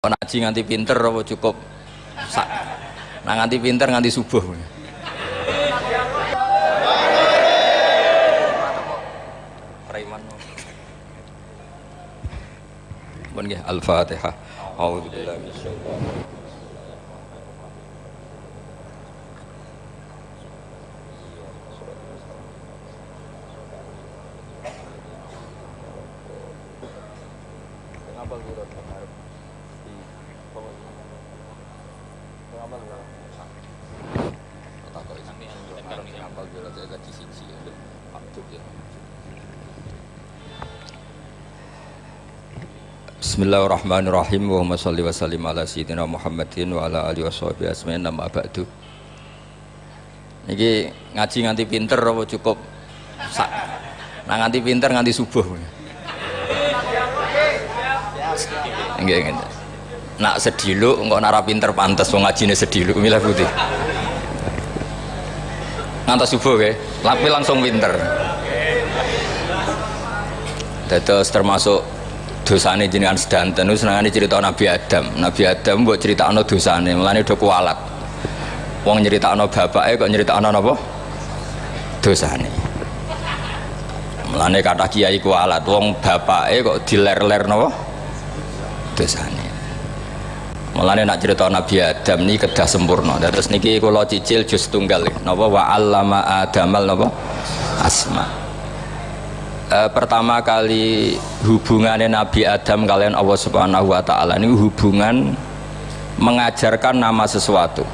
[0.00, 1.52] ngaji nganti pinter apa cukup?
[2.32, 2.48] Sak
[3.20, 4.40] nah nganti pinter nganti subuh.
[9.92, 10.22] Preman.
[13.36, 14.32] Nggih Al-Fatihah.
[14.80, 16.29] A'udzu billahi minasyaitonir
[43.50, 44.46] Bismillahirrahmanirrahim.
[44.46, 48.62] Wa sholli wa sallim ala sayyidina Muhammadin wa ala alihi wa sahbihi asma'in nama ba'du.
[50.46, 50.86] Niki
[51.18, 52.54] ngaji nganti pinter apa cukup?
[53.34, 53.50] Sak
[54.30, 55.42] nah nganti pinter nganti subuh.
[59.02, 59.34] Nggih nggih.
[60.22, 63.50] Nak sediluk engko nara pinter pantes wong ngajine sediluk milah putih.
[66.06, 66.70] Ngantos subuh ya
[67.02, 67.98] tapi langsung pinter.
[70.86, 71.82] Dados termasuk
[72.50, 73.70] dosane jenengan sedanten.
[73.70, 75.04] Itu senengane cerita Nabi Adam.
[75.22, 77.78] Nabi Adam buat cerita ano dosane mulane udah kualat.
[78.82, 80.74] Wong nyerita ano bapake kok nyerita ano apa
[82.02, 82.50] dosane.
[84.34, 87.68] Mulane kata kiai kualat wong bapake kok diler-ler napa?
[88.98, 89.46] Dosane.
[90.74, 93.14] Mulane nak cerita Nabi Adam ini kedah sempurna.
[93.22, 95.06] Terus niki kula cicil jus tunggal.
[95.22, 95.46] Napa?
[95.46, 97.06] Wa allama adamal napa?
[97.78, 98.39] Asma
[99.70, 101.14] e, pertama kali
[101.46, 105.32] hubungannya Nabi Adam kalian Allah Subhanahu wa taala ini hubungan
[106.18, 107.86] mengajarkan nama sesuatu.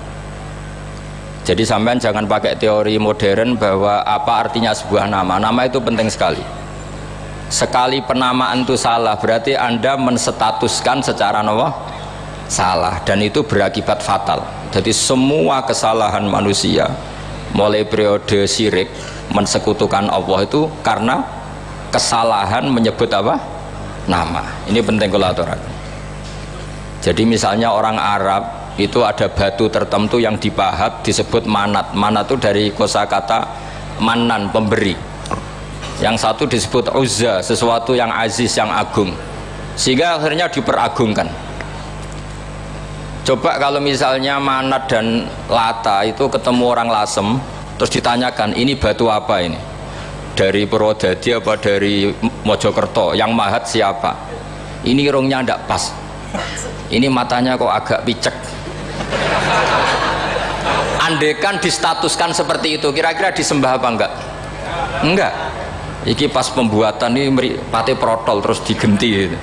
[1.46, 5.38] Jadi sampean jangan pakai teori modern bahwa apa artinya sebuah nama.
[5.38, 6.42] Nama itu penting sekali.
[7.46, 11.70] Sekali penamaan itu salah berarti Anda menstatuskan secara nawa
[12.50, 14.42] salah dan itu berakibat fatal.
[14.74, 16.90] Jadi semua kesalahan manusia
[17.54, 18.90] mulai periode syirik
[19.30, 21.35] mensekutukan Allah itu karena
[21.96, 23.40] kesalahan menyebut apa?
[24.06, 24.44] Nama.
[24.68, 25.32] Ini penting kalau
[27.06, 31.94] jadi misalnya orang Arab itu ada batu tertentu yang dipahat disebut manat.
[31.94, 33.46] Manat itu dari kosakata
[34.02, 34.98] manan pemberi.
[36.02, 39.14] Yang satu disebut uzza sesuatu yang aziz yang agung.
[39.78, 41.30] Sehingga akhirnya diperagungkan.
[43.22, 47.38] Coba kalau misalnya manat dan lata itu ketemu orang lasem
[47.78, 49.75] terus ditanyakan ini batu apa ini
[50.36, 52.12] dari Purwodadi apa dari
[52.44, 53.16] Mojokerto?
[53.16, 54.12] Yang mahat siapa?
[54.84, 55.90] Ini irungnya ndak pas.
[56.92, 58.36] Ini matanya kok agak picek.
[61.00, 64.12] Andekan distatuskan seperti itu kira-kira disembah apa enggak?
[65.00, 65.32] Enggak.
[66.06, 69.38] Iki pas pembuatan ini pati protol terus digenti gitu.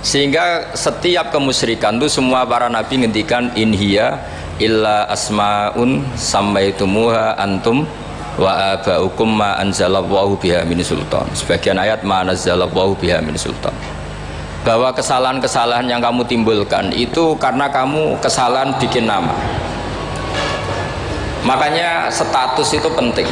[0.00, 4.16] sehingga setiap kemusyrikan itu semua para nabi ngendikan inhiya
[4.56, 7.84] illa asmaun sammaitumuha antum
[8.38, 11.26] wa abaukum ma anzalallahu biha min sultan.
[11.34, 13.74] Sebagian ayat ma anzalallahu biha min sultan.
[14.62, 19.32] Bahwa kesalahan-kesalahan yang kamu timbulkan itu karena kamu kesalahan bikin nama.
[21.42, 23.26] Makanya status itu penting.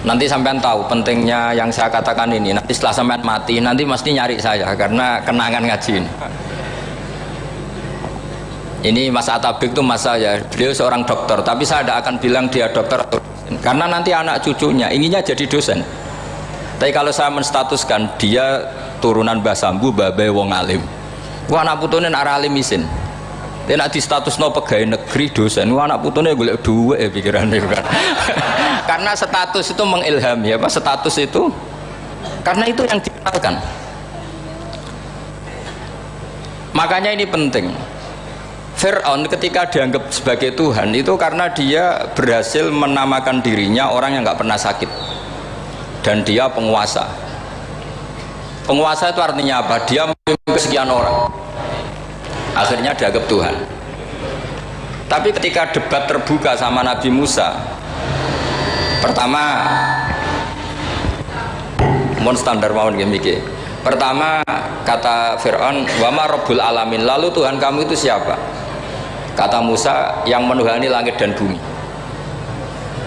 [0.00, 2.50] Nanti sampean tahu pentingnya yang saya katakan ini.
[2.50, 6.10] Nanti setelah sampean mati nanti mesti nyari saya karena kenangan ngaji ini
[8.80, 10.40] ini Mas Atabik itu mas saya.
[10.48, 13.54] Beliau seorang dokter tapi saya tidak akan bilang dia dokter atau dosen.
[13.60, 15.84] Karena nanti anak cucunya inginnya jadi dosen.
[16.80, 18.64] Tapi kalau saya menstatuskan dia
[19.04, 20.80] turunan Mbah Sambu Babe Wong Alim.
[21.52, 22.88] Wah anak putune arah alim isin.
[23.68, 25.68] Dia nak di status no pegawai negeri dosen.
[25.76, 27.84] Wah anak putune gue dua ya pikirannya kan?
[28.90, 30.72] Karena status itu mengilhami apa?
[30.72, 31.52] Status itu
[32.40, 33.54] karena itu yang dikenalkan.
[36.72, 37.68] Makanya ini penting
[38.80, 44.56] Fir'aun ketika dianggap sebagai Tuhan itu karena dia berhasil menamakan dirinya orang yang nggak pernah
[44.56, 44.88] sakit.
[46.00, 47.04] Dan dia penguasa.
[48.64, 49.84] Penguasa itu artinya apa?
[49.84, 51.28] dia memimpin sekian orang.
[52.56, 53.52] Akhirnya dianggap Tuhan.
[55.12, 57.52] Tapi ketika debat terbuka sama Nabi Musa
[59.04, 59.60] pertama
[62.24, 63.44] mohon standar mau mikir
[63.84, 64.40] pertama
[64.88, 67.04] kata Fir'aun wama Rabbul Alamin.
[67.04, 68.59] Lalu Tuhan kamu itu siapa
[69.40, 71.56] kata Musa yang menuhani langit dan bumi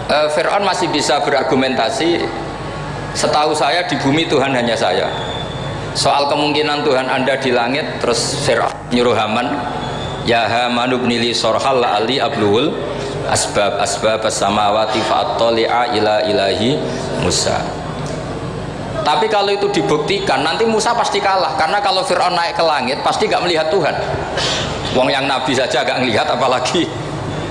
[0.09, 2.25] e, Fir'aun masih bisa berargumentasi
[3.13, 5.05] setahu saya di bumi Tuhan hanya saya
[5.93, 9.53] soal kemungkinan Tuhan anda di langit terus Fir'aun nyuruh Haman
[10.25, 12.73] ya Haman ibnili sorhal ali abluhul
[13.29, 16.81] asbab asbab samawati fa'attali'a ila ilahi
[17.21, 17.83] Musa
[19.03, 21.59] Tapi kalau itu dibuktikan, nanti Musa pasti kalah.
[21.59, 23.91] Karena kalau Fir'aun naik ke langit, pasti gak melihat Tuhan.
[24.93, 26.85] Wong yang Nabi saja gak melihat, apalagi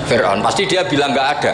[0.06, 0.42] Fir'aun.
[0.42, 1.52] Pasti dia bilang gak ada.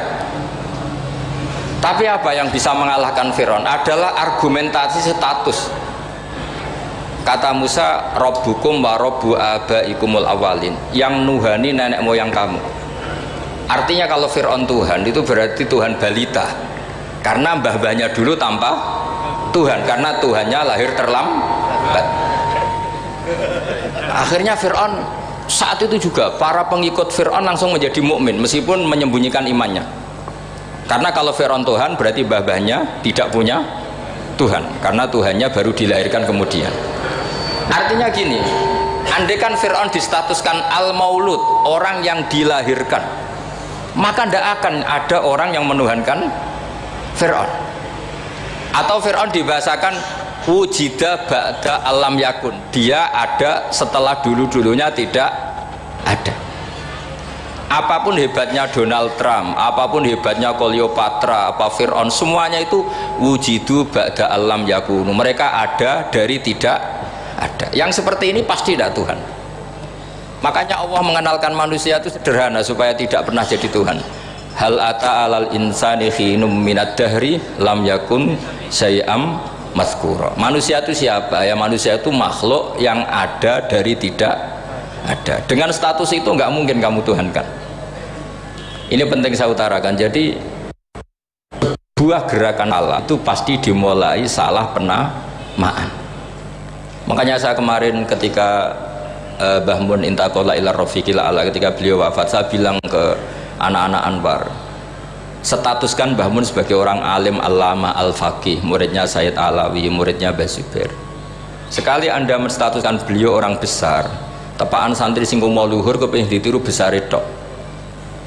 [1.79, 5.73] Tapi apa yang bisa mengalahkan Fir'aun adalah argumentasi status.
[7.25, 10.73] Kata Musa, Robbukum wa robbu abaikumul awalin.
[10.97, 12.57] Yang nuhani nenek moyang kamu.
[13.69, 16.49] Artinya kalau Fir'aun Tuhan, itu berarti Tuhan balita.
[17.21, 18.99] Karena mbah-mbahnya dulu tanpa
[19.53, 22.07] Tuhan karena Tuhannya lahir terlambat
[24.09, 24.95] akhirnya Fir'aun
[25.49, 29.83] saat itu juga para pengikut Fir'aun langsung menjadi mukmin meskipun menyembunyikan imannya.
[30.85, 33.65] Karena kalau Fir'aun Tuhan berarti babahnya tidak punya
[34.37, 36.71] Tuhan karena Tuhannya baru dilahirkan kemudian.
[37.73, 38.39] Artinya gini
[39.09, 43.01] andaikan Fir'aun distatuskan al-maulud orang yang dilahirkan
[43.99, 46.31] maka tidak akan ada orang yang menuhankan
[47.19, 47.51] Fir'aun.
[48.71, 49.97] Atau Fir'aun dibahasakan
[50.49, 52.57] wujida ba'da alam yakun.
[52.73, 55.29] Dia ada setelah dulu-dulunya tidak
[56.09, 56.35] ada.
[57.69, 62.81] Apa pun hebatnya Donald Trump apa pun hebatnya Cleopatra apa Fir'aun semuanya itu
[63.21, 66.81] wujidu ba'da alam yakun mereka ada dari tidak
[67.37, 67.69] ada.
[67.77, 69.21] Yang seperti ini pasti tidak Tuhan.
[70.41, 74.01] Makanya Allah mengenalkan manusia itu sederhana supaya tidak pernah jadi Tuhan.
[74.59, 78.35] Hal ata alal insani khinum minad dahri lam yakun
[78.73, 79.39] sayam
[79.77, 81.45] maskuro manusia itu siapa?
[81.45, 84.37] Ya manusia itu makhluk yang ada dari tidak
[85.09, 85.41] ada.
[85.49, 87.47] Dengan status itu nggak mungkin kamu Tuhan kan
[88.89, 90.01] ini penting saya utarakan.
[90.01, 90.33] Jadi
[91.93, 95.93] buah gerakan Allah itu pasti dimulai salah penamaan.
[97.05, 98.73] Makanya saya kemarin ketika
[99.41, 103.17] uh, Mbah Mun intakola ila rofiqil ala ketika beliau wafat saya bilang ke
[103.61, 104.43] anak-anak Anwar
[105.43, 110.91] statuskan Mbah Mun sebagai orang alim alama al-faqih muridnya Sayyid Alawi muridnya Mbah Zubair.
[111.69, 114.09] Sekali anda menstatuskan beliau orang besar
[114.59, 117.21] tepaan santri singgung mau luhur kepingin ditiru besar itu.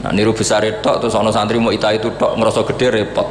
[0.02, 3.28] Nah niru besar itu terus ono santri mau ita itu tok ngerasa gede repot.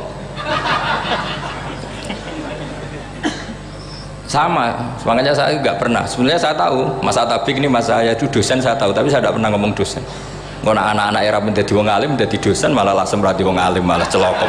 [4.30, 6.06] Sama makanya saya nggak pernah.
[6.06, 9.34] Sebenarnya saya tahu Mas Atabik ini mas saya itu dosen saya tahu tapi saya tidak
[9.34, 10.04] pernah ngomong dosen
[10.60, 14.44] ngono anak-anak era menjadi wong alim menjadi dosen malah langsung berarti wong alim malah celoko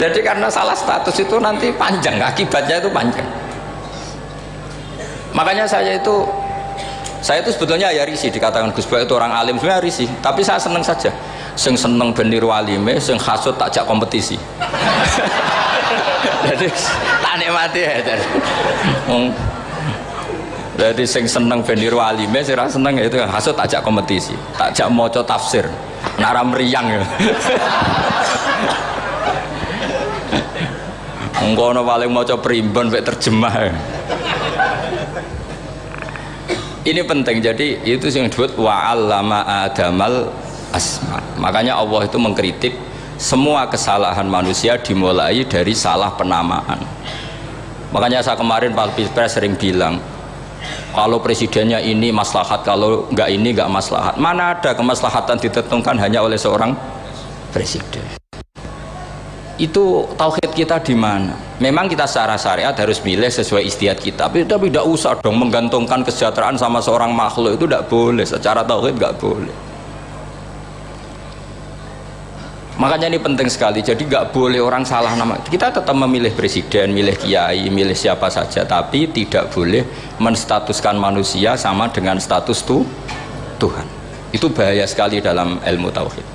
[0.00, 3.24] jadi karena salah status itu nanti panjang akibatnya itu panjang.
[5.32, 6.24] Makanya saya itu
[7.24, 10.08] saya itu sebetulnya ya risih dikatakan Gus Baik itu orang alim sebenarnya risih.
[10.20, 11.08] Tapi saya seneng saja.
[11.56, 14.36] Sing seneng beniru alime sing hasut takjak kompetisi.
[16.46, 16.68] Jadi
[17.24, 17.96] tak nikmati ya
[20.76, 25.64] jadi sing seneng beniru alime sing seneng itu hasut ajak kompetisi takjak maca tafsir.
[26.20, 27.02] Nara meriang ya.
[31.44, 33.72] Engkono paling maca primbon mek terjemah ya.
[36.86, 40.30] ini penting jadi itu yang disebut wa'allama adamal
[40.70, 41.18] asma.
[41.40, 42.78] Makanya Allah itu mengkritik
[43.18, 46.78] semua kesalahan manusia dimulai dari salah penamaan.
[47.90, 49.98] Makanya saya kemarin Pak Pilpres sering bilang
[50.92, 54.14] kalau presidennya ini maslahat kalau nggak ini nggak maslahat.
[54.16, 56.72] Mana ada kemaslahatan ditentukan hanya oleh seorang
[57.52, 58.04] presiden?
[59.56, 61.32] Itu tauhid kita di mana?
[61.60, 66.04] Memang kita secara syariat harus milih sesuai istiadat kita tapi tapi tidak usah dong menggantungkan
[66.04, 67.56] kesejahteraan sama seorang makhluk.
[67.56, 68.24] Itu tidak boleh.
[68.28, 69.75] Secara tauhid nggak boleh
[72.76, 73.80] makanya ini penting sekali.
[73.80, 75.40] Jadi nggak boleh orang salah nama.
[75.40, 78.64] Kita tetap memilih presiden milih kiai milih siapa saja.
[78.64, 79.84] Tapi tidak boleh
[80.20, 82.84] menstatuskan manusia sama dengan status tuh
[83.56, 83.88] Tuhan.
[84.30, 86.26] Itu bahaya sekali dalam ilmu tauhid.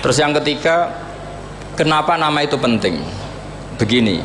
[0.00, 0.92] Terus yang ketiga
[1.76, 3.00] kenapa nama itu penting?
[3.76, 4.20] Begini.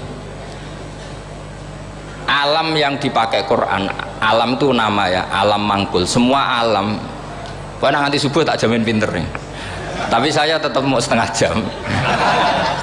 [2.24, 6.08] Alam yang dipakai Quran alam itu nama ya alam mangkul.
[6.08, 6.96] Semua alam.
[7.84, 9.43] Karena nanti subuh tak jamin pinter nih
[10.14, 11.58] tapi saya tetap mau setengah jam.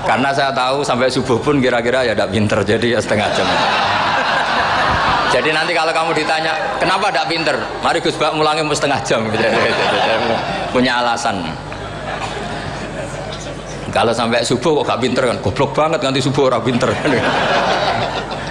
[0.03, 3.47] Karena saya tahu sampai subuh pun kira-kira ya tidak pinter jadi ya setengah jam.
[5.31, 7.55] Jadi nanti kalau kamu ditanya kenapa tidak pinter?
[7.87, 9.23] Mari Gus Bak mulangi mau setengah jam.
[10.75, 11.55] Punya alasan.
[13.95, 15.39] Kalau sampai subuh kok gak pinter kan?
[15.39, 16.91] Goblok banget nanti subuh orang pinter.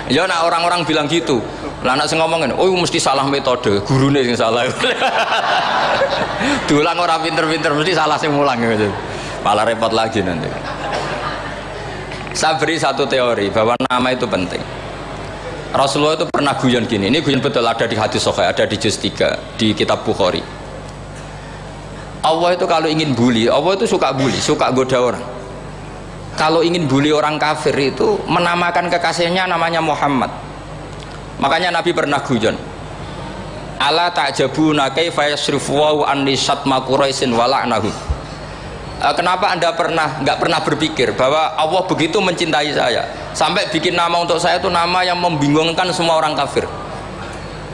[0.07, 1.43] Ya nah orang-orang bilang gitu
[1.79, 4.67] lah anak sing ngomongin, oh mesti salah metode, gurune sing salah.
[6.67, 8.91] Diulang orang pinter-pinter mesti salah sing mulang gitu.
[9.48, 10.51] Malah repot lagi nanti.
[12.36, 14.59] Saya beri satu teori bahwa nama itu penting.
[15.71, 19.00] Rasulullah itu pernah guyon gini, ini guyon betul ada di hadis Sahih, ada di juz
[19.00, 20.43] 3 di kitab Bukhari.
[22.19, 25.39] Allah itu kalau ingin bully, Allah itu suka bully, suka goda orang.
[26.39, 30.31] kalau ingin bully orang kafir itu menamakan kekasihnya namanya Muhammad
[31.39, 32.55] makanya Nabi pernah gujon
[33.79, 38.10] ala ta'jabuna kaifa yasrifu wa anni syatma quraisin wa la'nahu
[39.00, 43.08] Eh, kenapa anda pernah nggak pernah berpikir bahwa Allah begitu mencintai saya?
[43.31, 46.67] Sampai bikin nama untuk saya itu nama yang membingungkan semua orang kafir.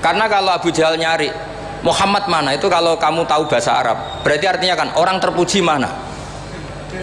[0.05, 1.33] Karena kalau Abu Jahal nyari
[1.81, 2.53] Muhammad mana?
[2.53, 5.89] Itu kalau kamu tahu bahasa Arab berarti artinya kan orang terpuji mana?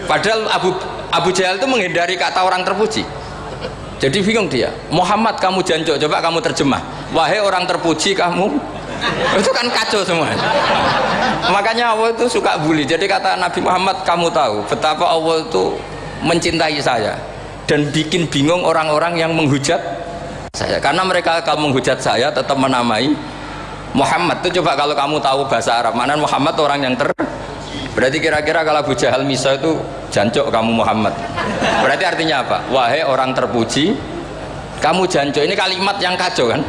[0.07, 0.71] Padahal Abu
[1.11, 3.03] Abu Jahal itu menghindari kata orang terpuji
[4.03, 4.67] jadi bingung dia.
[4.91, 6.83] Muhammad kamu jancok coba kamu terjemah.
[7.15, 8.51] Wahai orang terpuji kamu.
[9.39, 10.27] Itu kan kacau semua.
[11.47, 12.83] Makanya Allah itu suka bully.
[12.83, 15.79] Jadi kata Nabi Muhammad kamu tahu betapa Allah itu
[16.19, 17.15] mencintai saya
[17.63, 19.79] dan bikin bingung orang-orang yang menghujat
[20.51, 20.83] saya.
[20.83, 23.15] Karena mereka kalau menghujat saya tetap menamai
[23.95, 24.43] Muhammad.
[24.43, 27.07] Itu coba kalau kamu tahu bahasa Arab mana Muhammad orang yang ter
[27.93, 29.77] berarti kira-kira kalau Abu Jahal Misa itu
[30.09, 31.13] jancok kamu Muhammad.
[31.81, 32.57] Berarti artinya apa?
[32.69, 33.93] Wahai orang terpuji
[34.81, 36.61] kamu jancok ini kalimat yang kacau kan?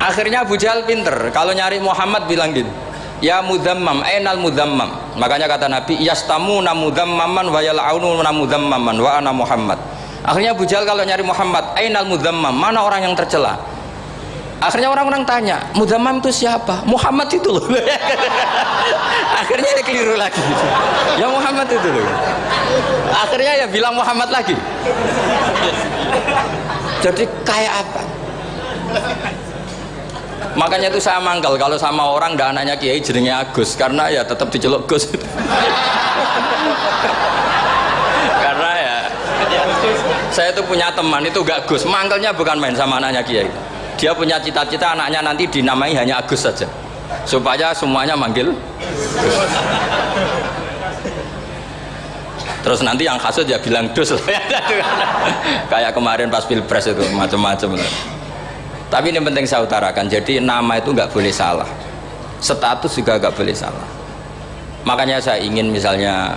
[0.00, 1.12] Akhirnya Abu Jahal pinter.
[1.30, 2.70] Kalau nyari Muhammad bilang gini
[3.20, 4.88] ya mudammam enal mudammam
[5.20, 9.78] makanya kata Nabi yastamu na mudammaman wa yal'aunu na mudammaman wa ana Muhammad.
[10.20, 13.56] Akhirnya Abu Jahal kalau nyari Muhammad enal mudammam mana orang yang tercela
[14.60, 16.84] akhirnya orang-orang tanya mudammam itu siapa?
[16.84, 17.64] Muhammad itu loh.
[19.40, 20.40] Akhirnya dia keliru lagi.
[21.16, 22.04] Ya Muhammad itu loh.
[23.10, 24.52] Akhirnya ya bilang Muhammad lagi.
[27.00, 28.02] Jadi kayak apa?
[30.60, 33.72] Makanya itu saya mangkal kalau sama orang dan anaknya kiai jenenge Agus.
[33.80, 35.08] Karena ya tetap diceluk Gus.
[38.44, 38.96] Karena ya
[40.28, 41.88] saya itu punya teman itu gak Gus.
[41.88, 43.69] Mangkalnya bukan main sama anaknya kiai
[44.00, 46.64] dia punya cita-cita anaknya nanti dinamai hanya Agus saja.
[47.28, 48.56] Supaya semuanya manggil
[52.60, 54.12] terus nanti yang kasut ya bilang dus
[55.72, 57.76] kayak kemarin pas pilpres itu macam-macam.
[58.90, 61.68] Tapi ini penting saya utarakan jadi nama itu nggak boleh salah.
[62.40, 63.84] Status juga nggak boleh salah.
[64.84, 66.36] Makanya saya ingin misalnya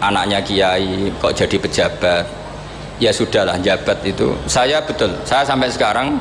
[0.00, 2.24] anaknya kiai kok jadi pejabat.
[3.00, 4.36] Ya sudahlah jabat itu.
[4.44, 6.20] Saya betul saya sampai sekarang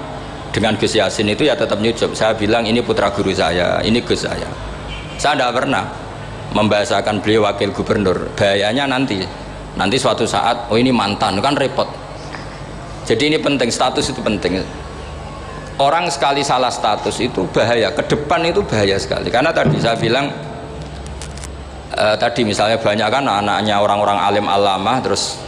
[0.49, 4.25] dengan Gus Yasin itu ya tetap nyucup saya bilang ini putra guru saya ini Gus
[4.25, 4.49] saya.
[5.19, 5.83] Saya tidak pernah
[6.55, 8.33] membahasakan beliau wakil gubernur.
[8.33, 9.21] Bahayanya nanti
[9.77, 11.87] nanti suatu saat oh ini mantan kan repot.
[13.05, 14.61] Jadi ini penting status itu penting.
[15.79, 17.89] Orang sekali salah status itu bahaya.
[17.95, 19.31] Ke depan itu bahaya sekali.
[19.31, 20.27] Karena tadi saya bilang
[21.95, 25.39] eh, tadi misalnya banyak kan anaknya orang-orang alim alama terus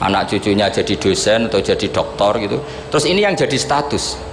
[0.00, 2.58] anak cucunya jadi dosen atau jadi doktor gitu.
[2.88, 4.29] Terus ini yang jadi status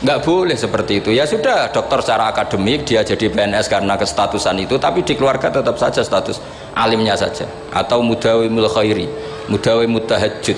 [0.00, 1.10] nggak boleh seperti itu.
[1.12, 5.76] Ya sudah dokter secara akademik dia jadi PNS karena kestatusan itu tapi di keluarga tetap
[5.76, 6.40] saja status
[6.72, 7.44] alimnya saja.
[7.72, 9.06] Atau mudawimul khairi
[9.52, 10.56] mudawi mutahajud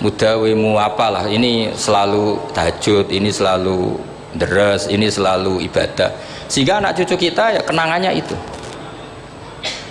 [0.00, 1.28] mudawimu apalah.
[1.28, 4.00] Ini selalu tahajud ini selalu
[4.36, 6.08] deres ini selalu ibadah.
[6.48, 8.36] Sehingga anak cucu kita ya kenangannya itu.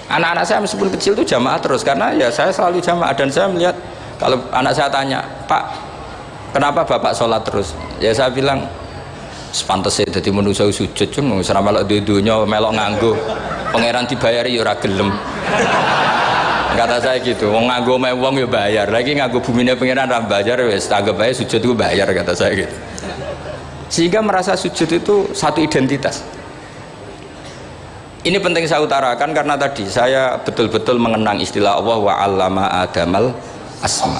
[0.08, 3.14] Anak-anak saya meskipun kecil itu jamaah terus karena ya saya selalu jamaah.
[3.14, 3.78] Dan saya melihat
[4.18, 5.70] kalau anak saya tanya pak
[6.56, 7.78] kenapa bapak sholat terus?
[8.02, 8.66] Ya saya bilang
[9.58, 13.12] sepantasnya jadi manusia sujud cuma selama melok dudunya melok nganggo.
[13.74, 15.10] Pangeran dibayari ya gelem.
[16.78, 18.86] Kata saya gitu wong nganggo me wong ya bayar.
[18.94, 22.76] Lagi nganggo buminya pengiran ra bayar wis anggap aja sujud itu bayar kata saya gitu.
[23.90, 26.22] Sehingga merasa sujud itu satu identitas.
[28.28, 33.32] Ini penting saya utarakan karena tadi saya betul-betul mengenang istilah Allah wa allama adamal
[33.80, 34.20] asma.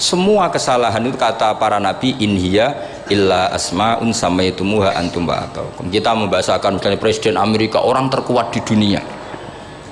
[0.00, 2.74] Semua kesalahan itu kata para nabi inhiya
[3.12, 9.02] illa asma'un samaitumuha antum ba'ataukum kita membahasakan misalnya presiden Amerika orang terkuat di dunia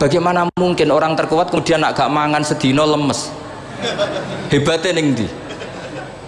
[0.02, 3.30] Bagaimana mungkin orang terkuat kemudian nak gak mangan sedino lemes?
[4.50, 5.30] Hebatnya ning di.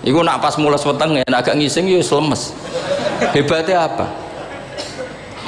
[0.06, 2.54] Iku nak pas mulas weteng ya nak gak ngising ya lemes.
[3.34, 4.06] Hebatnya apa?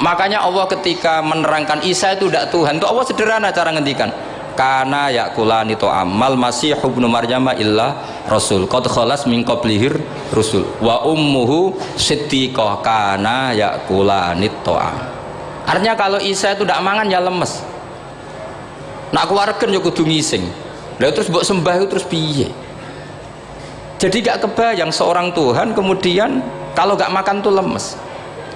[0.03, 4.11] Makanya Allah ketika menerangkan Isa itu tidak Tuhan, itu Allah sederhana cara ngendikan.
[4.59, 7.95] Karena yakulani to amal masih ibnu Maryam illa
[8.27, 8.67] rasul.
[8.67, 9.97] Qad khalas min qablihir
[10.35, 10.67] rusul.
[10.83, 14.95] Wa ummuhu siddiqah kana yakulani to'am.
[15.67, 17.77] Artinya kalau Isa itu tidak mangan ya lemes
[19.11, 20.43] nak keluarkan ya kudu ngising
[20.99, 22.51] lalu terus buat sembah terus piye
[23.97, 26.43] jadi gak kebayang seorang Tuhan kemudian
[26.75, 27.95] kalau gak makan tuh lemes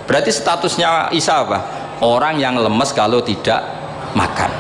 [0.06, 1.60] berarti statusnya Isa apa?
[2.04, 3.64] orang yang lemes kalau tidak
[4.12, 4.52] makan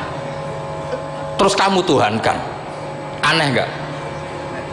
[1.35, 2.39] terus kamu Tuhan kan
[3.25, 3.69] aneh gak?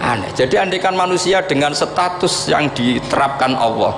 [0.00, 0.30] aneh.
[0.34, 3.94] Jadi andikan manusia dengan status yang diterapkan Allah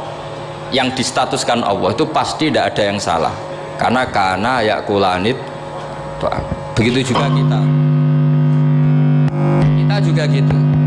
[0.70, 3.34] yang distatuskan Allah itu pasti tidak ada yang salah.
[3.76, 5.36] Karena karena ya kulanit
[6.78, 7.58] begitu juga kita.
[9.66, 10.79] Kita juga gitu.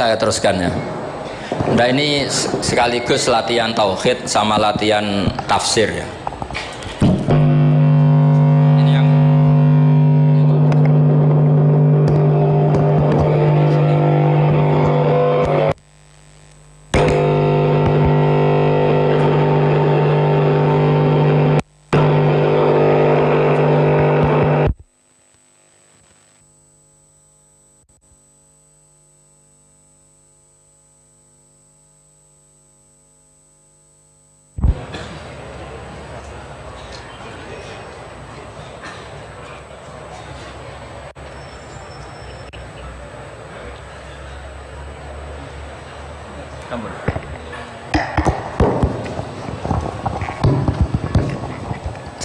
[0.00, 0.72] Saya teruskan ya.
[1.76, 2.24] Nah ini
[2.64, 6.19] sekaligus latihan tauhid sama latihan tafsir ya.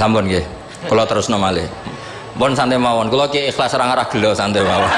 [0.05, 0.45] Sampun nggih.
[0.85, 1.65] Kula terusno malih.
[2.37, 3.09] Pun santai mawon.
[3.09, 4.85] Kula ki ikhlas ora ngarah gelo santai mawon.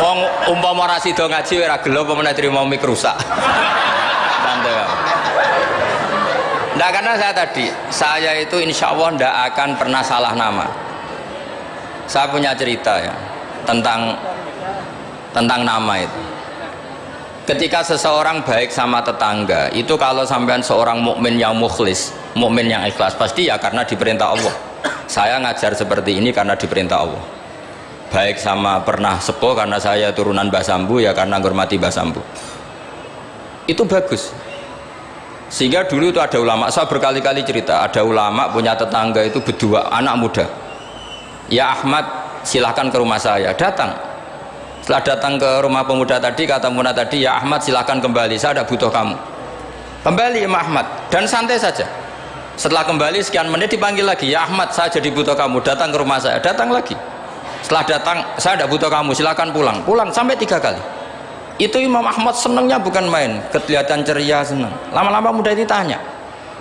[0.00, 3.12] Wong umpama ora sida ngaji ora gelo apa meneh trimo mik rusak.
[6.74, 10.66] Nah karena saya tadi, saya itu insya Allah tidak akan pernah salah nama.
[12.10, 13.14] Saya punya cerita ya
[13.62, 14.10] tentang
[15.30, 16.33] tentang nama itu.
[17.44, 23.12] Ketika seseorang baik sama tetangga, itu kalau sampean seorang mukmin yang mukhlis, mukmin yang ikhlas,
[23.20, 24.54] pasti ya karena diperintah Allah.
[25.04, 27.20] Saya ngajar seperti ini karena diperintah Allah.
[28.08, 32.24] Baik sama pernah sepo karena saya turunan Basambu ya karena menghormati Basambu.
[33.68, 34.32] Itu bagus.
[35.52, 40.16] Sehingga dulu itu ada ulama, saya berkali-kali cerita, ada ulama punya tetangga itu berdua anak
[40.16, 40.46] muda.
[41.52, 42.08] Ya Ahmad,
[42.40, 43.52] silahkan ke rumah saya.
[43.52, 43.92] Datang,
[44.84, 48.68] setelah datang ke rumah pemuda tadi, kata pemuda tadi, ya Ahmad silahkan kembali, saya ada
[48.68, 49.16] butuh kamu.
[50.04, 51.88] Kembali Imam Ahmad, dan santai saja.
[52.60, 56.20] Setelah kembali sekian menit dipanggil lagi, ya Ahmad saya jadi butuh kamu, datang ke rumah
[56.20, 56.92] saya, datang lagi.
[57.64, 59.80] Setelah datang, saya ada butuh kamu, silahkan pulang.
[59.88, 60.76] Pulang sampai tiga kali.
[61.56, 64.76] Itu Imam Ahmad senangnya bukan main, kelihatan ceria senang.
[64.92, 65.96] Lama-lama muda ini tanya,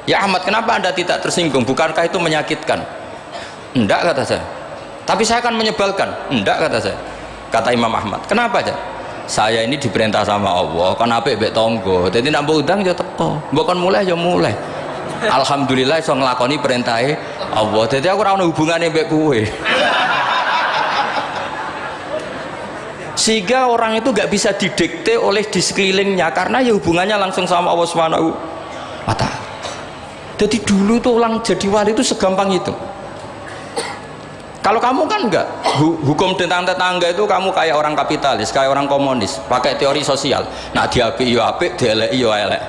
[0.07, 1.67] ya Ahmad kenapa anda tidak tersinggung?
[1.67, 2.87] Bukankah itu menyakitkan?
[3.75, 4.43] Enggak kata saya.
[5.03, 6.07] Tapi saya akan menyebalkan.
[6.31, 6.95] Enggak kata saya
[7.53, 8.73] kata Imam Ahmad kenapa aja
[9.29, 12.11] saya ini diperintah sama Allah kan apa bek tonggo.
[12.11, 13.39] Jadi nak udang ya teko.
[13.55, 14.51] Bukan mulai ya mulai
[15.23, 17.15] Alhamdulillah so ngelakoni perintahnya
[17.55, 17.87] Allah.
[17.87, 19.47] Jadi aku rana hubungannya bek kue
[23.13, 27.87] sehingga orang itu gak bisa didikte oleh di sekelilingnya karena ya hubungannya langsung sama Allah
[27.87, 28.35] Subhanahu
[29.05, 29.15] wa
[30.35, 32.73] jadi dulu tuh orang jadi wali itu segampang itu
[34.63, 35.43] kalau kamu kan enggak,
[36.07, 40.47] hukum tentang tetangga itu kamu kayak orang kapitalis, kayak orang komunis, pakai teori sosial.
[40.71, 42.63] Nah, diapi yo apik, dielek yo elek.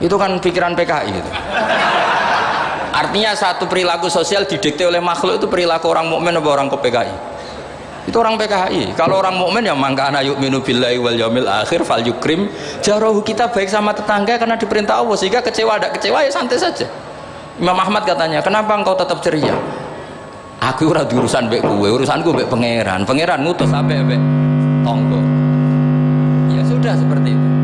[0.00, 1.30] Itu kan pikiran PKI itu.
[2.96, 7.14] Artinya satu perilaku sosial didikte oleh makhluk itu perilaku orang mukmin atau orang ke PKI.
[8.08, 8.96] Itu orang PKI.
[8.96, 12.48] Kalau orang mukmin ya mangka ana yu'minu billahi wal yaumil akhir fal yukrim
[12.80, 16.88] jarahu kita baik sama tetangga karena diperintah Allah sehingga kecewa ada kecewa ya santai saja.
[17.60, 19.52] Imam Ahmad katanya, "Kenapa engkau tetap ceria?"
[20.60, 23.02] Aku ora urusan mbek kowe urusanku mbek pangeran.
[23.08, 24.20] Pangeran ngutus sampai mbek
[24.86, 25.20] tonggo
[26.54, 27.55] ya sudah seperti itu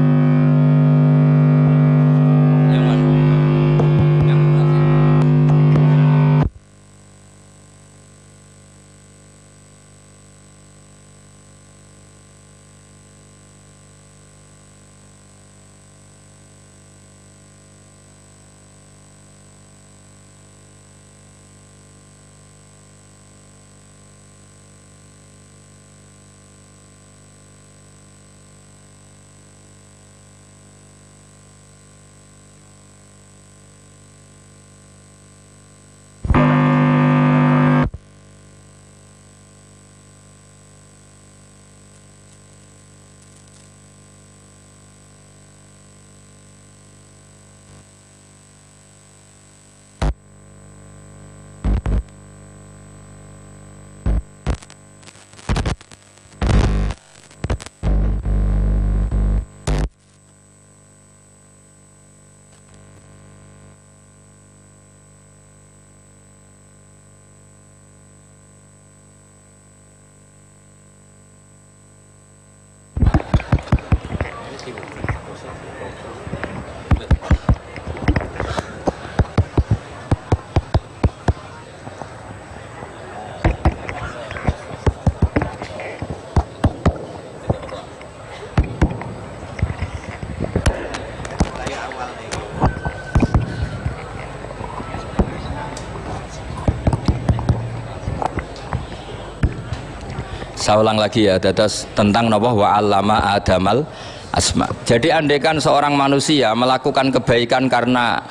[100.73, 103.85] saya ulang lagi ya dados tentang napa wa allama adamal
[104.33, 104.65] asma.
[104.89, 108.25] Jadi andaikan seorang manusia melakukan kebaikan karena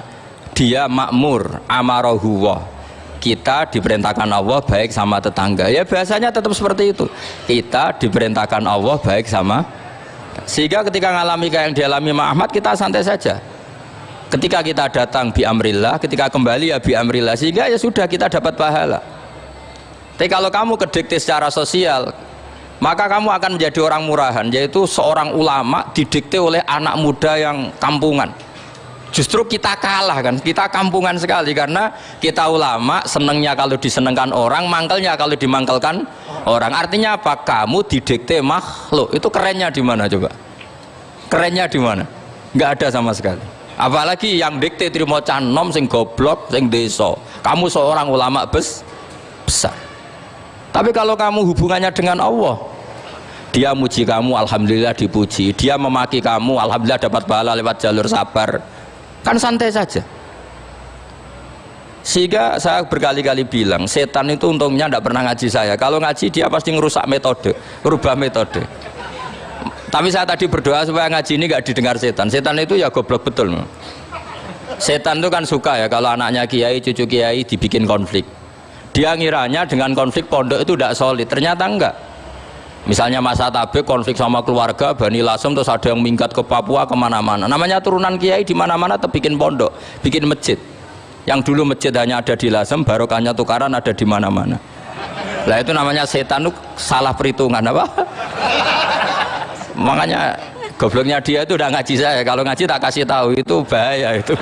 [0.57, 2.49] dia makmur amarohu
[3.21, 5.69] kita diperintahkan Allah baik sama tetangga.
[5.69, 7.05] Ya biasanya tetap seperti itu.
[7.45, 9.61] Kita diperintahkan Allah baik sama.
[10.49, 13.37] Sehingga ketika mengalami kayak yang dialami Muhammad kita santai saja.
[14.33, 17.37] Ketika kita datang bi amrillah ketika kembali ya bi amrillah.
[17.37, 18.97] Sehingga ya sudah kita dapat pahala.
[20.17, 22.30] Tapi kalau kamu kedikte secara sosial
[22.81, 28.33] maka kamu akan menjadi orang murahan yaitu seorang ulama didikte oleh anak muda yang kampungan.
[29.11, 35.13] Justru kita kalah kan kita kampungan sekali karena kita ulama senengnya kalau disenengkan orang mangkelnya
[35.13, 36.07] kalau dimangkelkan
[36.47, 36.73] orang.
[36.73, 37.43] Artinya apa?
[37.43, 39.13] Kamu didikte makhluk.
[39.13, 40.31] Itu kerennya di mana coba?
[41.27, 42.07] Kerennya di mana?
[42.55, 43.43] Nggak ada sama sekali.
[43.75, 48.85] Apalagi yang dikte terima canom sing goblok sing deso kamu seorang ulama bes
[49.43, 49.73] besar
[50.71, 52.55] tapi kalau kamu hubungannya dengan Allah
[53.51, 55.51] dia muji kamu alhamdulillah dipuji.
[55.51, 58.63] Dia memaki kamu alhamdulillah dapat pahala lewat jalur sabar.
[59.27, 59.99] Kan santai saja.
[61.99, 65.75] Sehingga saya berkali-kali bilang setan itu untungnya tidak pernah ngaji saya.
[65.75, 67.51] Kalau ngaji dia pasti ngerusak metode
[67.83, 68.63] merubah metode.
[69.91, 72.31] Tapi saya tadi berdoa supaya ngaji ini gak didengar setan.
[72.31, 73.51] Setan itu ya goblok betul
[74.81, 78.25] setan itu kan suka ya kalau anaknya kiai cucu kiai dibikin konflik
[78.91, 81.27] dia ngiranya dengan konflik pondok itu tidak solid.
[81.27, 81.95] Ternyata enggak.
[82.81, 86.97] Misalnya masa tabik konflik sama keluarga Bani Lasem terus ada yang minggat ke Papua ke
[86.97, 87.45] mana-mana.
[87.45, 90.57] Namanya turunan kiai di mana-mana bikin pondok bikin masjid.
[91.29, 94.57] Yang dulu masjid hanya ada di Lasem barokahnya tukaran ada di mana-mana.
[95.45, 97.85] Lah itu namanya setan itu salah perhitungan apa?
[99.77, 100.33] Makanya
[100.75, 102.21] gobloknya dia itu udah ngaji saya.
[102.25, 104.33] Kalau ngaji tak kasih tahu itu bahaya itu.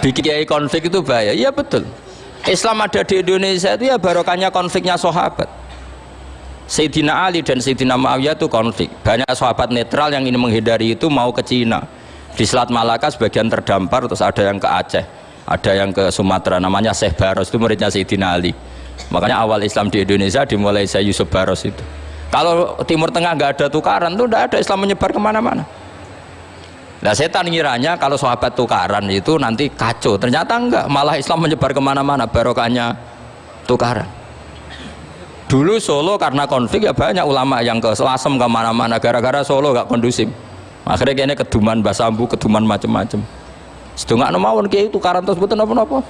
[0.00, 1.36] Bikin kiai konflik itu bahaya.
[1.36, 1.84] Iya betul
[2.48, 5.48] Islam ada di Indonesia itu ya barokahnya konfliknya sahabat.
[6.70, 8.88] Sayyidina Ali dan Sayyidina Muawiyah itu konflik.
[9.02, 11.82] Banyak sahabat netral yang ingin menghindari itu mau ke Cina.
[12.32, 15.04] Di Selat Malaka sebagian terdampar terus ada yang ke Aceh
[15.50, 16.62] ada yang ke Sumatera.
[16.62, 18.54] Namanya Syekh Baros itu muridnya Sayyidina Ali.
[19.10, 21.82] Makanya awal Islam di Indonesia dimulai saya Yusuf Baros itu.
[22.30, 25.66] Kalau Timur Tengah nggak ada tukaran tuh tidak ada Islam menyebar ke mana-mana
[27.00, 30.20] Nah setan ngiranya kalau sahabat tukaran itu nanti kacau.
[30.20, 32.92] Ternyata enggak malah Islam menyebar ke mana-mana barokahnya
[33.64, 34.04] tukaran.
[35.48, 39.90] Dulu Solo karena konflik ya banyak ulama yang ke Selasem ke mana-mana gara-gara Solo gak
[39.90, 40.30] kondusif.
[40.86, 43.18] Akhirnya kayaknya keduman basambu keduman macem-macem.
[43.98, 46.04] Sedangkan mawon kayak itu karan terus betul apa-apa.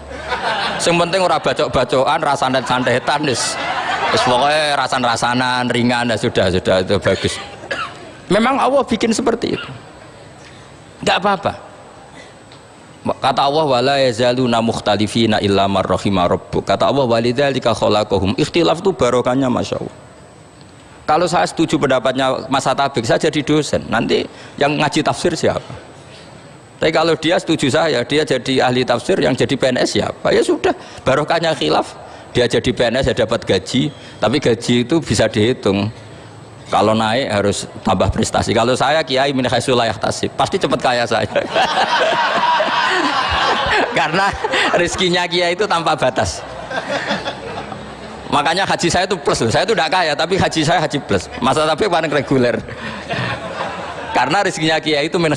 [0.76, 3.56] Yang penting ora bacok-bacokan rasanan santetan wis.
[4.12, 7.34] Wis pokoknya rasan-rasanan ringan dan ya sudah sudah itu bagus.
[8.28, 9.70] Memang Allah bikin seperti itu
[11.04, 11.52] nggak apa-apa.
[13.00, 16.68] Kata Allah wala yazaluna mukhtalifina illa man rahima rabbuk.
[16.68, 18.36] Kata Allah walidzalika khalaqahum.
[18.36, 19.96] Ikhtilaf itu barokahnya Masya Allah.
[21.08, 23.82] Kalau saya setuju pendapatnya Mas Atabik saya jadi dosen.
[23.88, 24.28] Nanti
[24.60, 25.72] yang ngaji tafsir siapa?
[26.78, 30.30] Tapi kalau dia setuju saya dia jadi ahli tafsir yang jadi PNS siapa?
[30.30, 31.96] Ya sudah barokahnya khilaf.
[32.30, 33.90] Dia jadi PNS ya dapat gaji.
[34.20, 35.88] Tapi gaji itu bisa dihitung
[36.70, 38.54] kalau naik harus tambah prestasi.
[38.54, 40.30] Kalau saya kiai min layak tasib.
[40.38, 41.26] Pasti cepat kaya saya.
[43.98, 44.30] Karena
[44.78, 46.46] rezekinya kiai itu tanpa batas.
[48.30, 51.26] Makanya haji saya itu plus saya itu tidak kaya tapi haji saya haji plus.
[51.42, 52.54] Masa tapi paling reguler.
[54.14, 55.34] Karena rezekinya kiai itu min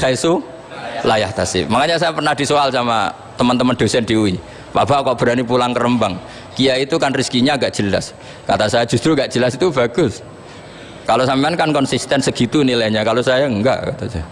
[1.01, 1.65] layak tasib.
[1.65, 3.09] Makanya saya pernah disoal sama
[3.41, 4.37] teman-teman dosen di UI
[4.69, 6.13] Bapak kok berani pulang ke Rembang?
[6.53, 8.13] Kiai itu kan rezekinya agak jelas.
[8.45, 10.21] Kata saya justru agak jelas itu bagus
[11.03, 14.27] kalau sampean kan konsisten segitu nilainya, kalau saya enggak kata saya.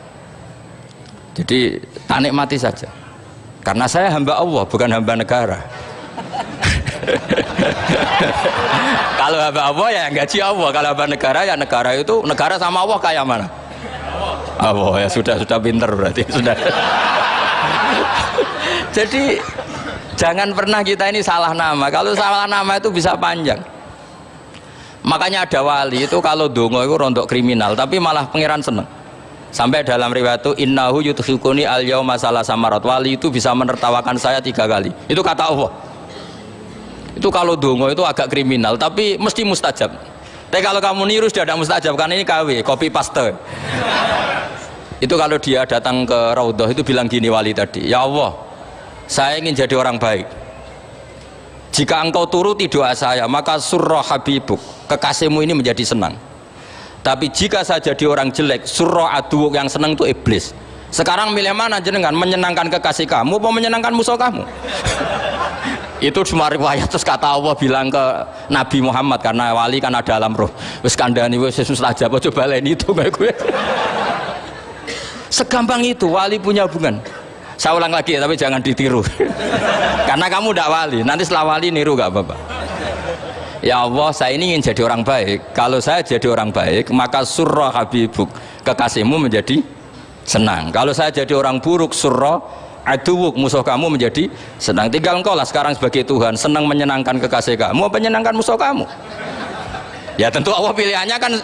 [1.36, 2.88] Jadi tak mati saja.
[3.62, 5.60] Karena saya hamba Allah, bukan hamba negara.
[9.21, 12.99] kalau hamba Allah ya gaji Allah, kalau hamba negara ya negara itu negara sama Allah
[13.03, 13.47] kayak mana?
[14.60, 16.55] Allah ya sudah sudah pinter berarti sudah.
[18.91, 19.39] Jadi
[20.15, 21.91] jangan pernah kita ini salah nama.
[21.91, 23.60] Kalau salah nama itu bisa panjang
[25.02, 28.88] makanya ada wali itu kalau dongo itu rontok kriminal tapi malah pangeran seneng.
[29.52, 32.80] Sampai dalam riwayat itu innahu yudhikuni al yauma salah samarat.
[32.80, 34.96] Wali itu bisa menertawakan saya tiga kali.
[35.12, 35.70] Itu kata Allah.
[37.20, 39.92] Itu kalau dongo itu agak kriminal tapi mesti mustajab.
[40.48, 43.36] Tapi kalau kamu niru sudah ada mustajab karena ini KW kopi paste.
[45.04, 48.52] Itu kalau dia datang ke Raudhah itu bilang gini wali tadi ya Allah
[49.12, 50.24] saya ingin jadi orang baik
[51.71, 54.60] jika engkau turuti doa saya maka surah habibuk
[54.91, 56.19] kekasihmu ini menjadi senang.
[57.01, 60.53] Tapi jika saya jadi orang jelek surah adu yang senang itu iblis.
[60.91, 62.12] Sekarang milih mana jenengan?
[62.12, 64.43] Menyenangkan kekasih kamu atau menyenangkan musuh kamu?
[66.12, 68.03] Itu cuma riwayat terus kata Allah bilang ke
[68.51, 70.51] Nabi Muhammad karena wali kan ada alam roh.
[70.84, 73.31] Wis kandani wis susah aja coba lain itu gue?
[75.31, 76.99] Segampang itu wali punya hubungan
[77.62, 79.06] saya ulang lagi ya, tapi jangan ditiru.
[80.10, 81.00] Karena kamu tidak wali.
[81.06, 82.36] Nanti setelah wali niru gak apa-apa.
[83.62, 85.54] Ya Allah saya ini ingin jadi orang baik.
[85.54, 88.34] Kalau saya jadi orang baik maka surah habibuk
[88.65, 89.62] kekasihmu menjadi
[90.26, 90.74] senang.
[90.74, 92.41] Kalau saya jadi orang buruk surah
[92.82, 94.26] aduwuk musuh kamu menjadi
[94.58, 94.89] senang.
[94.89, 98.89] Tinggal engkau lah sekarang sebagai Tuhan senang menyenangkan kekasih kamu menyenangkan musuh kamu?
[100.17, 101.38] Ya tentu Allah pilihannya kan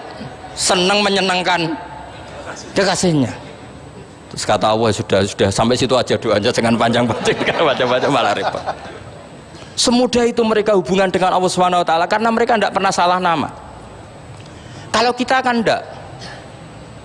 [0.57, 1.77] senang menyenangkan
[2.73, 3.29] kekasihnya
[4.37, 8.61] terus kata Allah sudah sudah sampai situ aja doanya jangan panjang-panjang baca-baca malah repot
[9.73, 13.49] semudah itu mereka hubungan dengan Allah Subhanahu wa taala karena mereka tidak pernah salah nama
[14.93, 15.97] kalau kita kan tidak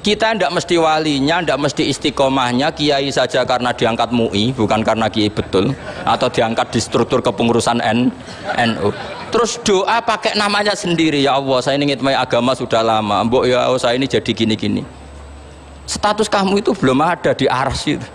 [0.03, 5.31] kita tidak mesti walinya, tidak mesti istiqomahnya kiai saja karena diangkat MUI, bukan karena kiai
[5.31, 5.71] betul,
[6.03, 7.79] atau diangkat di struktur kepengurusan
[8.66, 8.90] NU.
[9.31, 13.79] Terus doa pakai namanya sendiri, ya Allah, saya ingin agama sudah lama, mbok ya Allah,
[13.79, 15.02] saya ini jadi gini-gini.
[15.87, 18.07] Status kamu itu belum ada di aras itu.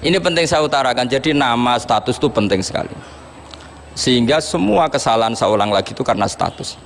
[0.00, 2.88] Ini penting saya utarakan, jadi nama status itu penting sekali.
[3.92, 6.80] Sehingga semua kesalahan saya ulang lagi itu karena status.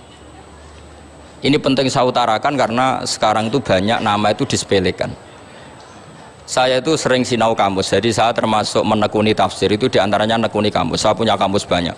[1.39, 5.13] Ini penting saya utarakan karena sekarang itu banyak nama itu disepelekan.
[6.45, 11.01] Saya itu sering sinau kamus, jadi saya termasuk menekuni tafsir itu di antaranya menekuni kamus.
[11.07, 11.95] Saya punya kamus banyak,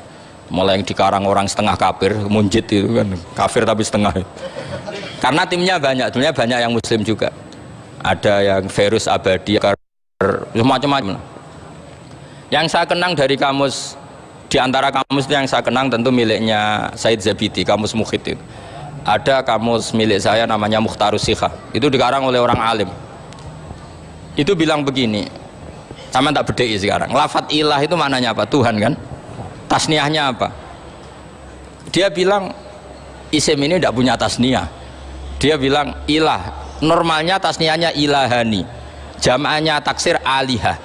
[0.53, 4.15] mulai yang dikarang orang setengah kafir, munjid itu kan kafir tapi setengah.
[5.21, 7.33] Karena timnya banyak, timnya banyak yang muslim juga.
[8.05, 9.59] Ada yang virus abadi,
[10.55, 11.19] macam-macam.
[12.53, 13.99] Yang saya kenang dari kamus,
[14.47, 18.45] di antara kamus yang saya kenang tentu miliknya Said Zabidi, kamus Mukhid itu.
[19.07, 22.91] Ada kamus milik saya namanya Mukhtarus Sikha itu dikarang oleh orang alim.
[24.35, 25.31] Itu bilang begini
[26.11, 28.43] sama tak bedai sekarang lafat ilah itu maknanya apa?
[28.51, 28.93] Tuhan kan?
[29.71, 30.51] Tasniahnya apa?
[31.95, 32.51] Dia bilang
[33.31, 34.67] isim ini tidak punya tasniah
[35.37, 36.65] dia bilang ilah.
[36.85, 38.69] Normalnya tasniahnya ilahani.
[39.17, 40.77] Jamaahnya taksir alihah.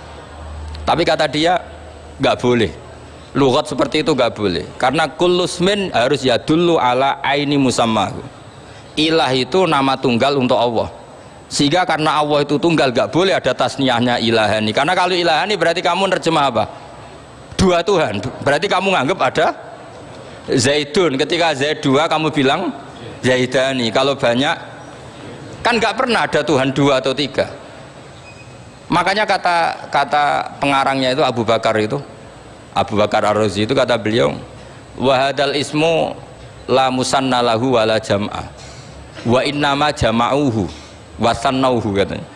[0.88, 1.60] Tapi kata dia
[2.20, 2.72] nggak boleh.
[3.32, 4.68] Lugat seperti itu gak boleh.
[4.76, 8.20] Karena kulusmin harus ya dulu ala aini musammahu.
[9.00, 10.92] Ilah itu nama tunggal untuk Allah.
[11.48, 14.76] Sehingga karena Allah itu tunggal gak boleh ada tasniahnya ilahani.
[14.76, 16.64] Karena kalau ilahani berarti kamu nerjemah apa?
[17.56, 18.20] Dua Tuhan.
[18.44, 19.48] Berarti kamu nganggap ada
[20.52, 21.16] Zaidun.
[21.16, 22.76] Ketika Zaid dua kamu bilang
[23.22, 23.94] Zaidani.
[23.94, 24.56] Kalau banyak
[25.62, 27.50] kan gak pernah ada Tuhan dua atau tiga.
[28.92, 30.24] Makanya kata kata
[30.60, 31.96] pengarangnya itu Abu Bakar itu
[32.76, 34.36] Abu Bakar Ar-Razi itu kata beliau
[35.00, 36.12] wahadal ismu
[36.68, 38.52] la musanna lahu wala jam'ah
[39.24, 40.68] wa innama jama'uhu
[41.22, 42.28] wasannauhu katanya.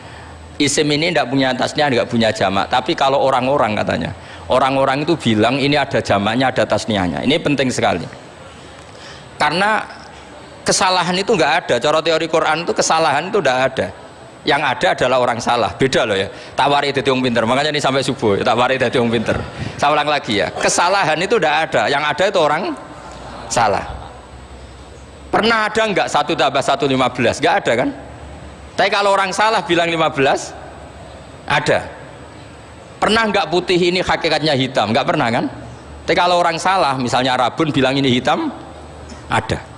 [0.56, 2.72] Isim ini tidak punya tasnya tidak punya jamak.
[2.72, 4.16] Tapi kalau orang-orang katanya
[4.48, 7.28] orang-orang itu bilang ini ada jamaknya ada tasniahnya.
[7.28, 8.08] Ini penting sekali.
[9.36, 9.84] Karena
[10.66, 11.76] kesalahan itu nggak ada.
[11.78, 13.88] Cara teori Quran itu kesalahan itu tidak ada.
[14.46, 15.72] Yang ada adalah orang salah.
[15.74, 16.30] Beda loh ya.
[16.54, 17.46] Tawari itu wong pinter.
[17.46, 19.38] Makanya ini sampai subuh tawari itu wong pinter.
[19.78, 20.50] Saya ulang lagi ya.
[20.54, 21.82] Kesalahan itu tidak ada.
[21.90, 22.64] Yang ada itu orang
[23.50, 23.86] salah.
[25.34, 27.42] Pernah ada nggak satu tambah satu lima belas?
[27.42, 27.90] Nggak ada kan?
[28.78, 30.54] Tapi kalau orang salah bilang lima belas
[31.50, 31.90] ada.
[33.02, 34.94] Pernah nggak putih ini hakikatnya hitam?
[34.94, 35.46] Nggak pernah kan?
[36.06, 38.54] Tapi kalau orang salah misalnya rabun bilang ini hitam
[39.26, 39.75] ada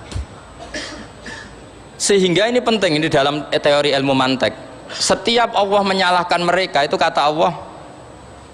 [1.98, 4.54] sehingga ini penting ini dalam teori ilmu mantek.
[4.88, 7.52] Setiap Allah menyalahkan mereka itu kata Allah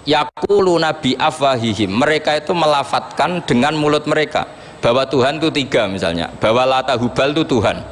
[0.03, 1.93] yakulu nabi afwahihim.
[1.93, 4.49] Mereka itu melafatkan dengan mulut mereka.
[4.81, 6.33] Bahwa Tuhan itu tiga misalnya.
[6.41, 7.85] Bahwa lata hubal itu Tuhan.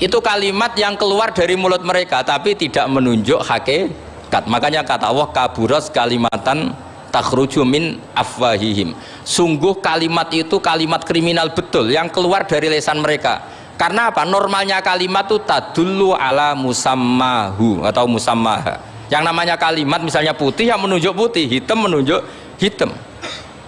[0.00, 4.48] Itu kalimat yang keluar dari mulut mereka tapi tidak menunjuk hakikat.
[4.48, 6.72] Makanya kata Allah kaburos kalimatan
[7.12, 8.96] takhruju min afwahihim.
[9.28, 14.24] Sungguh kalimat itu kalimat kriminal betul yang keluar dari lesan mereka karena apa?
[14.24, 18.80] Normalnya kalimat itu tadullu ala musammahu atau musammaha.
[19.12, 22.24] Yang namanya kalimat misalnya putih yang menunjuk putih, hitam menunjuk
[22.56, 22.90] hitam.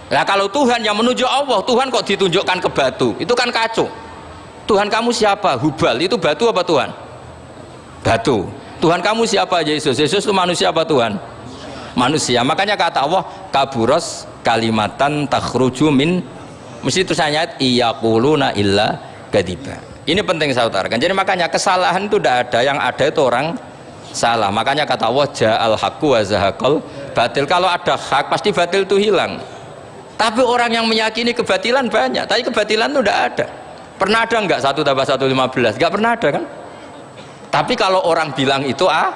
[0.09, 3.13] Nah kalau Tuhan yang menunjuk Allah, Tuhan kok ditunjukkan ke batu?
[3.21, 3.85] Itu kan kacau.
[4.65, 5.61] Tuhan kamu siapa?
[5.61, 6.01] Hubal.
[6.01, 6.89] Itu batu apa Tuhan?
[8.01, 8.49] Batu.
[8.81, 9.93] Tuhan kamu siapa Yesus?
[9.93, 11.21] Yesus itu manusia apa Tuhan?
[11.93, 12.41] Manusia.
[12.41, 13.21] Makanya kata Allah,
[13.53, 16.25] kaburos kalimatan takhruju min
[16.81, 18.97] mesti tulisannya iyaquluna illa
[19.29, 20.97] kadiba ini penting saya utarakan.
[20.97, 23.53] Jadi makanya kesalahan itu tidak ada, yang ada itu orang
[24.09, 24.49] salah.
[24.49, 26.21] Makanya kata Allah al haqqu wa
[27.13, 27.45] batil.
[27.45, 29.37] Kalau ada hak pasti batil itu hilang.
[30.17, 33.45] Tapi orang yang meyakini kebatilan banyak, tapi kebatilan itu tidak ada.
[33.95, 35.79] Pernah ada enggak satu tambah satu lima belas?
[35.79, 36.43] Enggak pernah ada kan?
[37.49, 39.13] Tapi kalau orang bilang itu ah,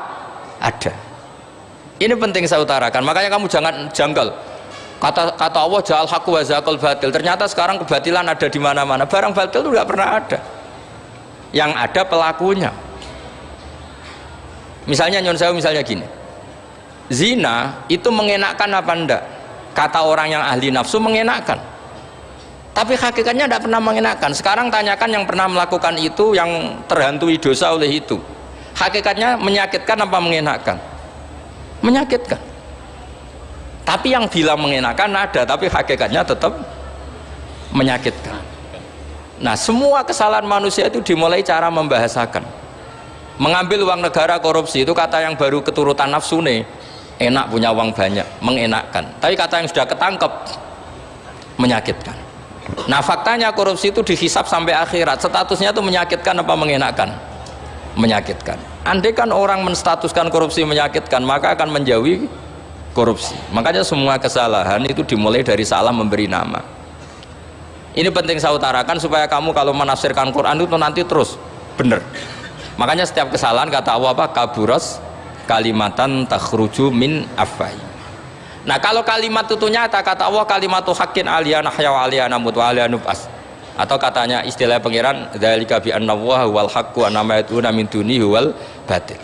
[0.62, 0.94] ada.
[2.00, 3.04] Ini penting saya utarakan.
[3.04, 4.32] Makanya kamu jangan janggal.
[5.04, 7.10] Kata kata Allah ja'al haqqu wa batil.
[7.12, 9.04] Ternyata sekarang kebatilan ada di mana-mana.
[9.04, 10.63] Barang batil itu tidak pernah ada.
[11.54, 12.72] Yang ada pelakunya.
[14.90, 16.04] Misalnya nyon saya misalnya gini.
[17.14, 19.24] Zina itu mengenakkan apa enggak?
[19.78, 21.62] Kata orang yang ahli nafsu mengenakkan.
[22.74, 24.34] Tapi hakikatnya tidak pernah mengenakkan.
[24.34, 28.18] Sekarang tanyakan yang pernah melakukan itu yang terhantui dosa oleh itu.
[28.74, 30.78] Hakikatnya menyakitkan apa mengenakkan?
[31.86, 32.54] Menyakitkan
[33.84, 36.56] tapi yang bilang mengenakan ada tapi hakikatnya tetap
[37.76, 38.40] menyakitkan
[39.44, 42.64] nah semua kesalahan manusia itu dimulai cara membahasakan.
[43.42, 46.64] Mengambil uang negara korupsi itu kata yang baru keturutan nafsu nih.
[47.18, 49.06] Enak punya uang banyak mengenakkan.
[49.20, 50.32] Tapi kata yang sudah ketangkep
[51.58, 52.16] menyakitkan.
[52.88, 55.22] Nah faktanya korupsi itu dihisap sampai akhirat.
[55.22, 57.10] Statusnya itu menyakitkan apa mengenakkan?
[58.00, 58.58] Menyakitkan.
[58.86, 62.30] Andai kan orang menstatuskan korupsi menyakitkan maka akan menjauhi
[62.94, 63.34] korupsi.
[63.50, 66.83] Makanya semua kesalahan itu dimulai dari salah memberi nama
[67.94, 71.38] ini penting saya utarakan supaya kamu kalau menafsirkan Quran itu nanti terus
[71.78, 72.02] benar.
[72.74, 74.34] Makanya setiap kesalahan kata Allah apa?
[74.34, 74.98] Kaburas
[75.46, 77.78] kalimatan takhruju min afai.
[78.66, 82.72] Nah kalau kalimat itu nyata kata Allah kalimat hakin aliyana hayya wa aliyana mut wa
[82.72, 82.98] aliyana
[83.74, 88.54] atau katanya istilah pengiran dzalika bi anna wal haqqu anama yatuna min dunihi wal
[88.86, 89.18] batil.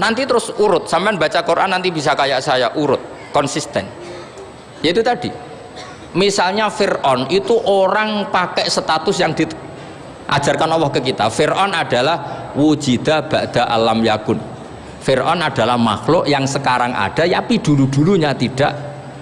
[0.00, 0.88] Nanti terus urut.
[0.88, 3.02] Sampean baca Quran nanti bisa kayak saya urut
[3.36, 3.84] konsisten.
[4.80, 5.28] Yaitu tadi
[6.16, 13.70] misalnya Fir'aun itu orang pakai status yang diajarkan Allah ke kita Fir'aun adalah wujida ba'da
[13.70, 14.38] alam yakun
[15.00, 18.74] Fir'aun adalah makhluk yang sekarang ada tapi dulu-dulunya tidak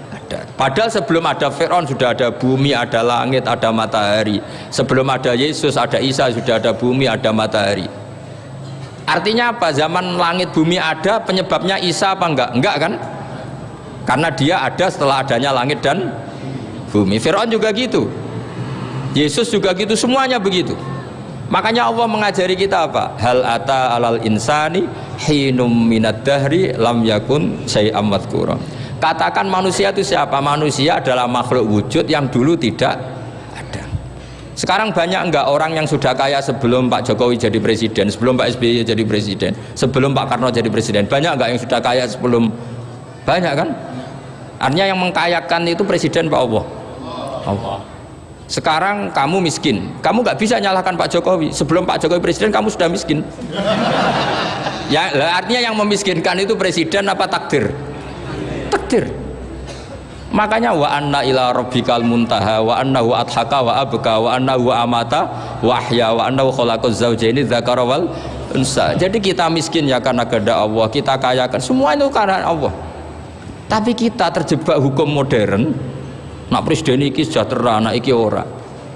[0.08, 4.40] ada padahal sebelum ada Fir'aun sudah ada bumi, ada langit, ada matahari
[4.72, 7.88] sebelum ada Yesus, ada Isa sudah ada bumi, ada matahari
[9.08, 9.72] Artinya apa?
[9.72, 12.50] Zaman langit bumi ada, penyebabnya Isa apa enggak?
[12.52, 12.92] Enggak kan?
[14.04, 16.12] Karena dia ada setelah adanya langit dan
[16.90, 17.16] bumi.
[17.20, 18.08] Fir'aun juga gitu.
[19.16, 20.76] Yesus juga gitu, semuanya begitu.
[21.48, 23.16] Makanya Allah mengajari kita apa?
[23.16, 24.84] Hal ata alal insani
[25.24, 28.60] hinum minad dahri lam yakun syai'am madhkura.
[29.00, 30.42] Katakan manusia itu siapa?
[30.44, 33.18] Manusia adalah makhluk wujud yang dulu tidak
[34.58, 38.82] sekarang banyak enggak orang yang sudah kaya sebelum Pak Jokowi jadi presiden, sebelum Pak SBY
[38.82, 41.06] jadi presiden, sebelum Pak Karno jadi presiden.
[41.06, 42.50] Banyak enggak yang sudah kaya sebelum
[43.22, 43.70] banyak kan?
[44.58, 46.64] Artinya yang mengkayakan itu presiden Pak Allah.
[47.48, 47.80] Allah.
[48.48, 51.52] Sekarang kamu miskin, kamu nggak bisa nyalahkan Pak Jokowi.
[51.52, 53.20] Sebelum Pak Jokowi presiden kamu sudah miskin.
[54.94, 57.72] ya, artinya yang memiskinkan itu presiden apa takdir?
[58.72, 59.28] Takdir
[60.28, 65.24] makanya wa anna ila rabbikal muntaha wa annahu adhaka wa abka wa annahu amata
[65.64, 68.12] wa ahya wa annahu khalaqaz zawjaini dzakara wal
[68.52, 72.72] unsa jadi kita miskin ya karena kehendak Allah kita kaya kan semua itu karena Allah
[73.72, 75.72] tapi kita terjebak hukum modern
[76.48, 78.44] nak presiden iki sejahtera nak iki ora.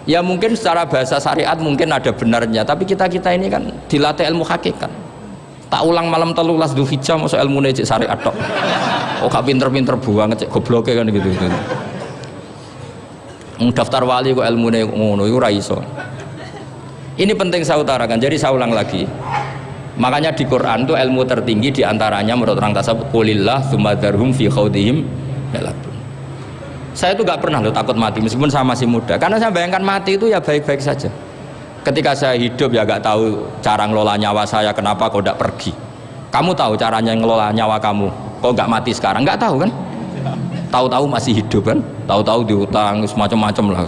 [0.03, 4.43] Ya mungkin secara bahasa syariat mungkin ada benarnya tapi kita kita ini kan dilatih ilmu
[4.43, 4.91] hakikat.
[5.73, 8.37] Tak ulang malam telulas hijau masuk ilmu necik syariat tok.
[9.25, 11.29] Oh gak pinter-pinter banget cek goblok kan gitu.
[11.31, 11.49] Gitu
[13.71, 15.79] daftar wali kok ilmu ngono itu raiso
[17.15, 19.05] ini penting saya utarakan jadi saya ulang lagi.
[20.01, 25.05] Makanya di Quran itu ilmu tertinggi di antaranya menurut orang tasawuf kulillah sumadarhum fi khawdihim
[26.93, 29.17] saya itu gak pernah loh takut mati meskipun saya masih muda.
[29.17, 31.09] Karena saya bayangkan mati itu ya baik-baik saja.
[31.83, 35.73] Ketika saya hidup ya gak tahu cara ngelola nyawa saya kenapa kok gak pergi.
[36.33, 38.09] Kamu tahu caranya ngelola nyawa kamu
[38.41, 39.21] kok nggak mati sekarang?
[39.21, 39.71] Nggak tahu kan?
[40.73, 41.79] Tahu-tahu masih hidup kan?
[42.09, 43.85] Tahu-tahu diutang semacam-macam lah.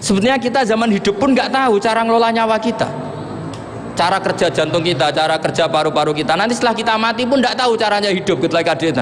[0.00, 2.88] Sebenarnya kita zaman hidup pun nggak tahu cara ngelola nyawa kita.
[3.96, 6.32] Cara kerja jantung kita cara kerja paru-paru kita.
[6.32, 8.92] Nanti setelah kita mati pun nggak tahu caranya hidup gitu lagi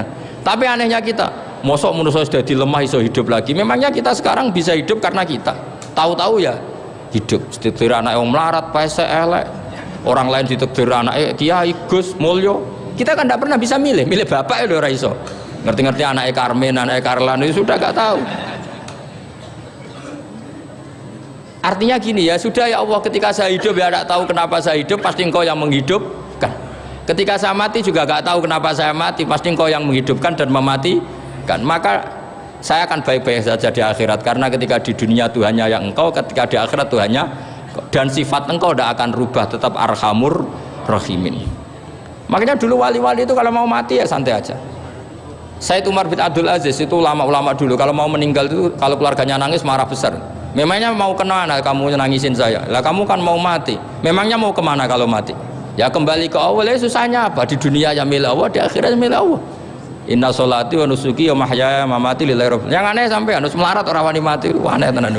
[0.45, 1.25] tapi anehnya kita
[1.63, 3.55] mosok manusia sudah dilemah iso hidup lagi.
[3.55, 5.53] Memangnya kita sekarang bisa hidup karena kita?
[5.95, 6.57] Tahu-tahu ya
[7.15, 7.47] hidup.
[7.53, 9.47] Setir anak yang melarat paese elek.
[10.05, 12.61] Orang lain ditekdir anak kiai gus mulyo.
[12.95, 14.05] Kita kan tidak pernah bisa milih.
[14.05, 15.11] Milih bapak ya udah iso.
[15.65, 18.21] Ngerti-ngerti anaknya Carmen anaknya Carlan itu sudah gak tahu.
[21.65, 25.01] Artinya gini ya sudah ya Allah ketika saya hidup ya tidak tahu kenapa saya hidup
[25.01, 26.53] pasti engkau yang menghidupkan.
[27.09, 30.53] Ketika saya mati juga gak tahu kenapa saya mati pasti engkau yang menghidupkan dan
[31.45, 31.93] mematikan maka
[32.65, 36.57] saya akan baik-baik saja di akhirat karena ketika di dunia Tuhannya yang engkau ketika di
[36.57, 37.23] akhirat Tuhannya
[37.93, 40.49] dan sifat engkau tidak akan rubah tetap arhamur
[40.89, 41.45] rahimin
[42.25, 44.57] Makanya dulu wali-wali itu kalau mau mati ya santai aja.
[45.61, 49.61] Itu Umar bin Abdul Aziz itu ulama-ulama dulu kalau mau meninggal itu kalau keluarganya nangis
[49.61, 50.17] marah besar.
[50.57, 52.65] Memangnya mau ke mana kamu nangisin saya?
[52.65, 53.77] Lah kamu kan mau mati.
[54.01, 55.37] Memangnya mau ke mana kalau mati?
[55.77, 56.65] Ya kembali ke Allah.
[56.65, 57.45] Ya susahnya apa?
[57.45, 59.37] Di dunia ya milik Allah, di akhirat milik Allah.
[60.05, 62.69] Inna sholati wa nusuki wa mahyaya wa mamati lillahi rabbil.
[62.69, 64.53] Yang aneh sampai harus melarat orang wani mati.
[64.53, 65.17] Wah, aneh tenan.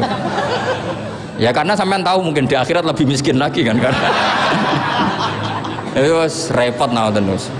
[1.42, 3.94] ya karena sampean tahu mungkin di akhirat lebih miskin lagi kan kan.
[5.98, 6.22] Itu
[6.54, 7.50] repot nah terus.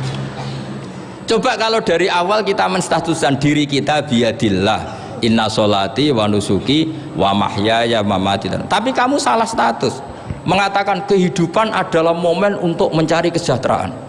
[1.26, 8.04] Coba kalau dari awal kita menstatuskan diri kita biadillah inna solati wa nusuki wa mahyaya
[8.04, 9.98] wa mamati tapi kamu salah status
[10.44, 14.05] mengatakan kehidupan adalah momen untuk mencari kesejahteraan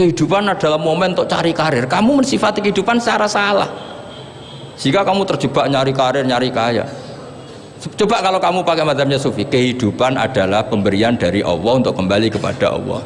[0.00, 1.84] kehidupan adalah momen untuk cari karir.
[1.84, 3.68] Kamu mensifati kehidupan secara salah.
[4.80, 6.88] Jika kamu terjebak nyari karir nyari kaya.
[7.80, 13.04] Coba kalau kamu pakai madhabnya sufi kehidupan adalah pemberian dari Allah untuk kembali kepada Allah.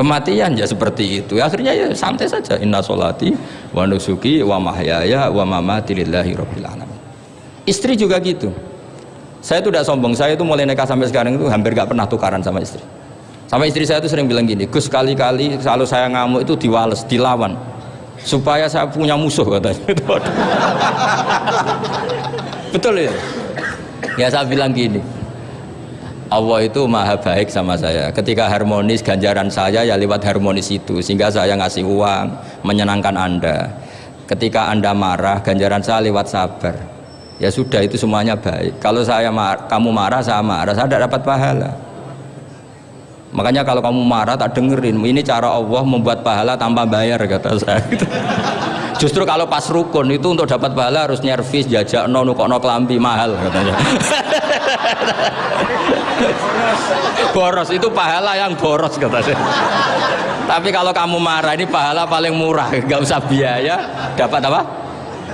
[0.00, 1.36] Kematian ya seperti itu.
[1.36, 2.56] Akhirnya ya santai saja.
[2.56, 3.36] Inna solati
[3.76, 7.00] wa nusuki wa mahyaya wa mamati lillahi rabbil alamin.
[7.68, 8.48] Istri juga gitu.
[9.44, 12.44] Saya itu tidak sombong, saya itu mulai nikah sampai sekarang itu hampir gak pernah tukaran
[12.44, 12.80] sama istri.
[13.50, 17.58] Sama istri saya itu sering bilang gini, Gus kali-kali kalau saya ngamuk itu diwales, dilawan,
[18.22, 19.90] supaya saya punya musuh katanya.
[22.78, 23.14] Betul ya?
[24.14, 25.02] Ya saya bilang gini,
[26.30, 28.14] Allah itu maha baik sama saya.
[28.14, 32.30] Ketika harmonis ganjaran saya ya lewat harmonis itu, sehingga saya ngasih uang
[32.62, 33.66] menyenangkan anda.
[34.30, 37.00] Ketika anda marah, ganjaran saya lewat sabar
[37.40, 41.20] ya sudah itu semuanya baik kalau saya mar kamu marah saya marah saya tidak dapat
[41.24, 41.72] pahala
[43.30, 44.98] makanya kalau kamu marah tak dengerin.
[44.98, 47.82] Ini cara Allah membuat pahala tanpa bayar kata saya.
[49.00, 53.32] Justru kalau pas rukun itu untuk dapat pahala harus nyervis jajak no nukokno kelambi mahal
[53.32, 53.74] katanya.
[57.30, 59.38] Boros itu pahala yang boros kata saya.
[60.50, 62.68] Tapi kalau kamu marah ini pahala paling murah.
[62.74, 63.78] Nggak usah biaya
[64.18, 64.60] dapat apa?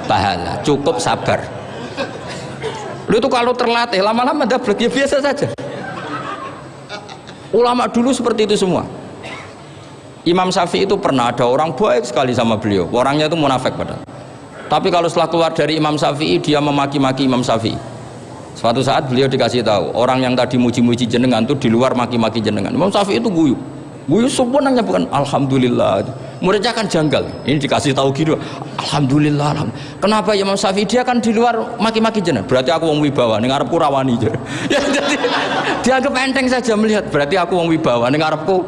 [0.04, 0.60] Pahala.
[0.60, 1.40] Cukup sabar.
[3.08, 5.48] Lu itu kalau terlatih lama-lama dablek ya biasa saja.
[7.54, 8.86] Ulama dulu seperti itu semua.
[10.26, 12.90] Imam Syafi'i itu pernah ada orang baik sekali sama beliau.
[12.90, 14.02] Orangnya itu munafik padahal.
[14.66, 17.78] Tapi kalau setelah keluar dari Imam Syafi'i dia memaki-maki Imam Syafi'i.
[18.58, 22.74] Suatu saat beliau dikasih tahu orang yang tadi muji-muji jenengan itu di luar maki-maki jenengan.
[22.74, 23.54] Imam Syafi'i itu guyu.
[24.06, 26.06] Guyu sebenarnya bukan alhamdulillah.
[26.38, 27.26] Muridnya kan janggal.
[27.42, 28.38] Ini dikasih tahu gitu.
[28.78, 29.98] Alhamdulillah, alhamdulillah.
[29.98, 30.86] kenapa ya Imam Syafi'i?
[30.86, 32.46] Dia kan di luar maki-maki jenah.
[32.46, 34.14] Berarti aku wong wibawa ning ngarepku rawani
[34.72, 35.16] ya jadi
[35.82, 37.10] dianggap enteng saja melihat.
[37.10, 38.62] Berarti aku wong wibawa ning ngarepku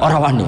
[0.00, 0.44] orang wani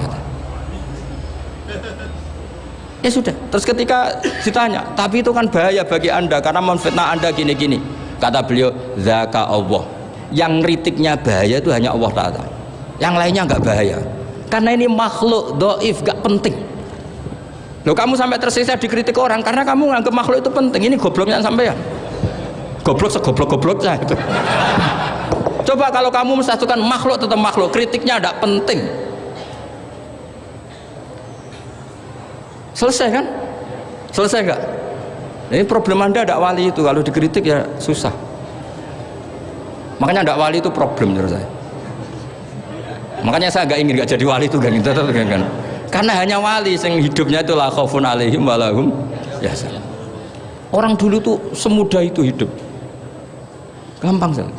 [3.05, 3.35] ya sudah.
[3.53, 3.99] Terus ketika
[4.41, 7.83] ditanya tapi itu kan bahaya bagi anda karena memfitnah anda gini-gini.
[8.16, 8.72] Kata beliau
[9.03, 9.85] zaka Allah.
[10.33, 12.43] Yang kritiknya bahaya itu hanya Allah Ta'ala.
[12.97, 13.99] Yang lainnya nggak bahaya
[14.53, 16.53] karena ini makhluk doif gak penting.
[17.88, 20.92] Loh kamu sampai tersisa dikritik orang karena kamu nganggap makhluk itu penting.
[20.92, 21.74] Ini gobloknya sampai ya?
[22.84, 24.12] Goblok segoblok-gobloknya itu.
[25.64, 28.84] Coba kalau kamu mensatukan makhluk tetap makhluk kritiknya tidak penting.
[32.76, 33.24] Selesai kan?
[34.12, 34.61] Selesai enggak
[35.53, 36.80] ini problem anda tidak wali itu.
[36.84, 38.12] Kalau dikritik ya susah.
[40.00, 41.61] Makanya tidak wali itu problem menurut saya
[43.22, 44.70] makanya saya agak ingin gak jadi wali itu kan.
[44.74, 45.42] Tetap kan
[45.92, 48.88] karena hanya wali yang hidupnya itu la khaufun alaihim walahum
[49.44, 49.84] ya salam
[50.72, 52.48] orang dulu tuh semudah itu hidup.
[54.00, 54.54] Gampang sekali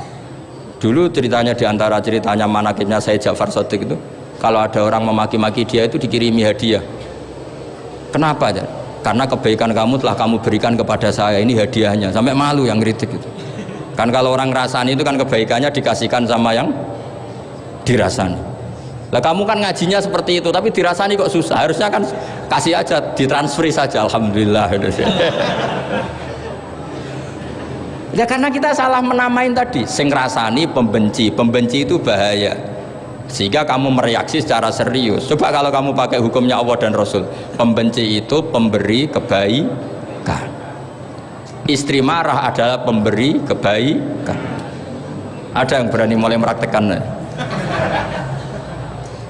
[0.77, 3.95] dulu ceritanya di antara ceritanya manakibnya saya Ja'far Sodik itu
[4.37, 6.83] kalau ada orang memaki-maki dia itu dikirimi hadiah.
[8.13, 8.61] Kenapa aja
[9.01, 11.41] karena kebaikan kamu telah kamu berikan kepada saya.
[11.41, 12.11] Ini hadiahnya.
[12.13, 13.27] Sampai malu yang kritik itu.
[13.95, 16.69] Kan kalau orang rasani itu kan kebaikannya dikasihkan sama yang
[17.83, 18.52] dirasani
[19.13, 21.69] lah kamu kan ngajinya seperti itu, tapi dirasani kok susah.
[21.69, 22.01] Harusnya kan
[22.49, 24.09] kasih aja, ditransferi saja.
[24.09, 24.73] Alhamdulillah.
[28.17, 29.85] ya karena kita salah menamain tadi.
[29.85, 32.57] Sing rasani pembenci, pembenci itu bahaya.
[33.29, 35.29] Sehingga kamu mereaksi secara serius.
[35.29, 40.49] Coba kalau kamu pakai hukumnya Allah dan Rasul, pembenci itu pemberi kebaikan.
[41.69, 44.41] Istri marah adalah pemberi kebaikan.
[45.53, 46.89] Ada yang berani mulai meraktekan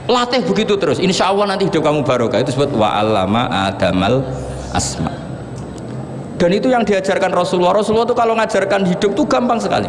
[0.08, 4.20] latih begitu terus insya Allah nanti hidup kamu barokah itu sebut wa alama adamal
[4.76, 5.12] asma
[6.36, 9.88] dan itu yang diajarkan Rasulullah Rasulullah itu kalau ngajarkan hidup itu gampang sekali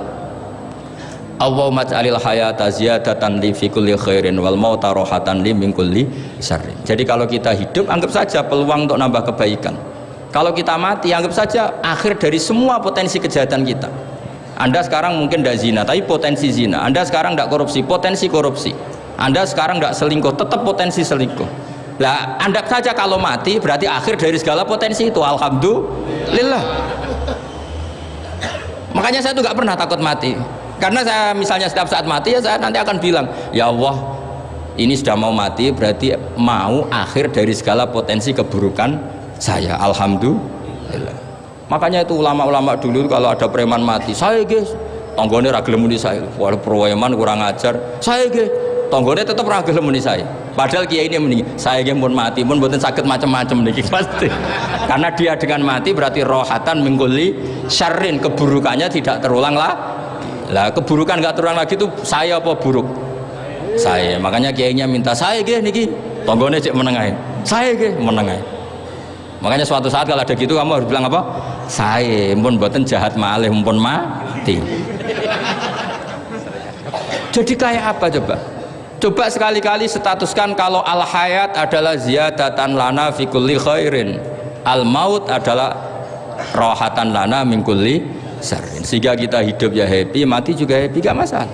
[1.34, 6.06] Allahumma ja'alil hayata ziyadatan li fi kulli khairin wal mauta rohatan li min kulli
[6.38, 6.78] syarrin.
[6.86, 9.74] Jadi kalau kita hidup anggap saja peluang untuk nambah kebaikan.
[10.30, 13.90] Kalau kita mati anggap saja akhir dari semua potensi kejahatan kita.
[14.54, 16.86] Anda sekarang mungkin tidak zina, tapi potensi zina.
[16.86, 18.70] Anda sekarang tidak korupsi, potensi korupsi.
[19.14, 21.46] Anda sekarang tidak selingkuh, tetap potensi selingkuh.
[22.02, 25.22] Lah, Anda saja kalau mati berarti akhir dari segala potensi itu.
[25.22, 26.64] Alhamdulillah.
[28.94, 30.34] Makanya saya tuh nggak pernah takut mati.
[30.82, 33.94] Karena saya misalnya setiap saat mati ya saya nanti akan bilang, ya Allah,
[34.74, 38.98] ini sudah mau mati berarti mau akhir dari segala potensi keburukan
[39.38, 41.16] saya alhamdulillah
[41.70, 44.74] makanya itu ulama-ulama dulu kalau ada preman mati saya guys
[45.14, 48.50] tonggone ragil muni saya preman kurang ajar saya guys
[48.94, 50.22] tonggone tetap ragil muni saya
[50.54, 54.30] padahal kiai ini muni saya guys pun mati pun buatan sakit macam-macam nih pasti.
[54.86, 57.34] Karena dia dengan mati berarti rohatan mengguli
[57.66, 59.98] syarrin keburukannya tidak terulang lah.
[60.54, 62.86] Lah keburukan nggak terulang lagi itu saya apa buruk?
[63.74, 65.90] Saya makanya kiainya minta saya guys niki.
[66.22, 68.46] Tonggone cek menengahin saya guys menengahin
[69.44, 71.20] makanya suatu saat kalau ada gitu kamu harus bilang apa?
[71.68, 74.56] Saya pun buatan jahat malih pun mati.
[77.34, 78.53] Jadi kayak apa coba
[79.04, 84.16] coba sekali-kali statuskan kalau al hayat adalah ziyadatan lana fi kulli khairin.
[84.64, 85.76] Al maut adalah
[86.56, 88.00] rohatan lana min kulli
[88.40, 91.52] sarin sehingga kita hidup ya happy mati juga happy gak masalah.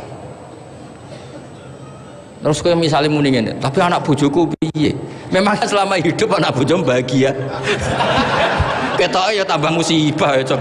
[2.40, 4.94] Terus kayak misalnya muni ini tapi anak bujuku piye?
[5.34, 7.34] Memang selama hidup anak bujum bahagia.
[8.98, 10.60] Ketok ya tambah musibah ya cok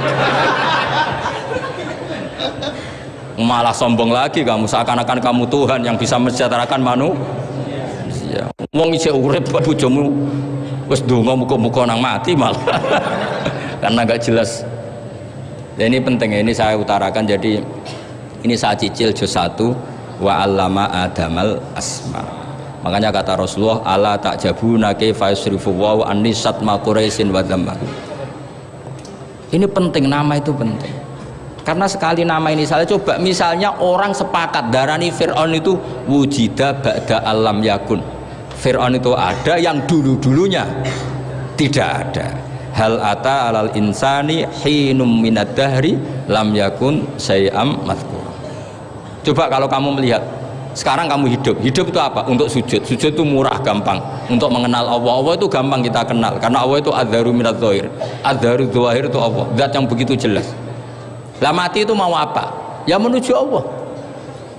[3.39, 8.43] malah sombong lagi kamu seakan-akan kamu Tuhan yang bisa mensejahterakan manusia
[8.75, 10.11] wong isih urip bojomu
[10.89, 12.57] wis donga muka-muka nang mati malah.
[13.81, 14.65] Karena gak jelas.
[15.79, 17.23] Ya, ini penting ini saya utarakan.
[17.23, 17.61] Jadi
[18.43, 19.55] ini saya cicil juz 1
[20.19, 22.25] wa allama adamal asma.
[22.83, 27.43] Makanya kata Rasulullah ala tak jabuna kaifa yusrifu wa anisat ma quraisin wa
[29.49, 30.93] ini penting nama itu penting
[31.63, 35.75] karena sekali nama ini salah coba misalnya orang sepakat darani Fir'aun itu
[36.07, 38.01] wujida ba'da alam yakun.
[38.59, 40.67] Fir'aun itu ada yang dulu-dulunya.
[41.55, 42.27] Tidak ada.
[42.75, 45.99] Hal ata alal insani hinum minad dahri
[46.31, 48.29] lam yakun sayyam mazkur
[49.29, 50.23] coba kalau kamu melihat
[50.77, 51.55] sekarang kamu hidup.
[51.59, 52.23] Hidup itu apa?
[52.29, 52.85] Untuk sujud.
[52.85, 53.99] Sujud itu murah gampang.
[54.29, 56.37] Untuk mengenal Allah Allah itu gampang kita kenal.
[56.37, 57.89] Karena Allah itu adharu minat zohir
[58.21, 59.49] adharu zohir itu Allah.
[59.57, 60.45] Zat yang begitu jelas
[61.39, 62.51] lah mati itu mau apa?
[62.83, 63.63] Ya menuju Allah.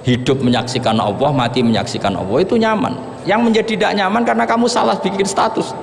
[0.01, 2.97] Hidup menyaksikan Allah mati menyaksikan Allah itu nyaman.
[3.28, 5.76] Yang menjadi tidak nyaman karena kamu salah bikin status.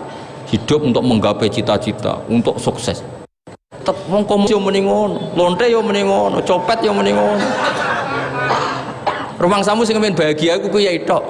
[0.49, 3.05] Hidup untuk menggapai cita-cita untuk sukses.
[3.67, 7.39] Tetap komunis yo meningon lonte yo meningon copet yo meningon
[9.37, 11.23] rumah samu sing bahagia aku kiai tok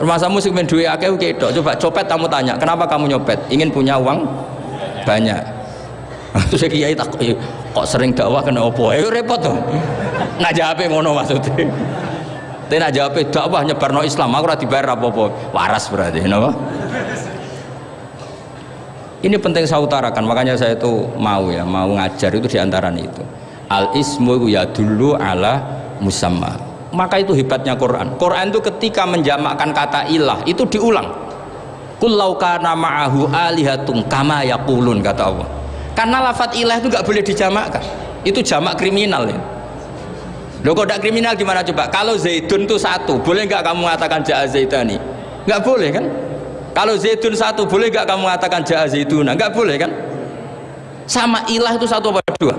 [0.00, 3.38] rumah samu sing duwe akeh kiai tok coba copet kamu tanya kenapa kamu nyopet?
[3.52, 4.26] Ingin punya uang?
[5.06, 5.55] Banyak
[6.50, 7.14] terus kiai tak
[7.72, 9.56] kok sering dakwah kena opo eh repot tuh
[10.40, 11.66] nak jawab ngono maksudnya
[12.66, 15.54] tapi nak jawab dakwah nyebarno Islam aku ora dibayar apa-apa.
[15.54, 16.50] Waras berarti napa?
[19.22, 23.22] Ini penting saya utarakan makanya saya itu mau ya mau ngajar itu di antara itu.
[23.70, 25.62] Al ismu ya dulu ala
[26.02, 26.58] musamma.
[26.90, 28.18] Maka itu hebatnya Quran.
[28.18, 31.06] Quran itu ketika menjamakkan kata ilah itu diulang.
[32.02, 35.55] Kullau kana ma'ahu alihatun kama yaqulun kata Allah
[35.96, 37.80] karena lafat ilah itu nggak boleh dijamakkan.
[38.20, 39.40] Itu jamak kriminal ya.
[40.60, 41.88] Lo kok tidak kriminal gimana coba?
[41.88, 45.00] Kalau zaitun itu satu boleh nggak kamu mengatakan ja'a zaitani?
[45.48, 46.04] Nggak boleh kan?
[46.76, 49.32] Kalau zaitun satu boleh nggak kamu mengatakan ja'a zaituna?
[49.32, 49.90] Nggak boleh kan?
[51.08, 52.54] Sama ilah itu satu apa dua?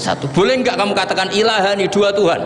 [0.00, 0.24] Satu.
[0.32, 2.40] Boleh nggak kamu katakan ilahani dua Tuhan?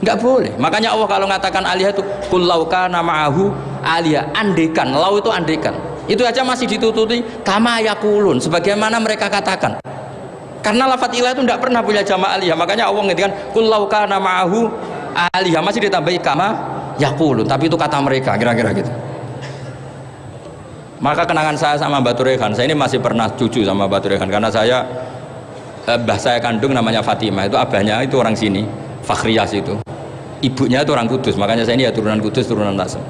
[0.00, 0.52] Nggak boleh.
[0.56, 2.00] Makanya Allah kalau mengatakan alihah itu
[2.32, 3.52] kullau kana ma'ahu
[3.84, 5.76] alihah andekan lau itu andekan
[6.08, 9.76] itu aja masih ditututi kama yakulun sebagaimana mereka katakan.
[10.60, 14.68] Karena lafat ilah itu tidak pernah punya jama alihah makanya Allah mengatakan kullau kana ma'ahu
[15.32, 16.52] alihah masih ditambahi kama
[17.00, 18.92] yakulun tapi itu kata mereka kira-kira gitu.
[21.00, 24.52] Maka kenangan saya sama Batu Rehan saya ini masih pernah cucu sama Batu Rehan karena
[24.52, 24.84] saya
[25.88, 27.48] eh, bah saya kandung namanya Fatimah.
[27.48, 28.68] Itu abahnya itu orang sini
[29.00, 29.80] Fakhriyas itu.
[30.44, 33.00] Ibunya itu orang kudus makanya saya ini ya turunan kudus turunan nasem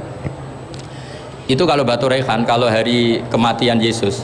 [1.50, 4.22] itu kalau batu rehan kalau hari kematian Yesus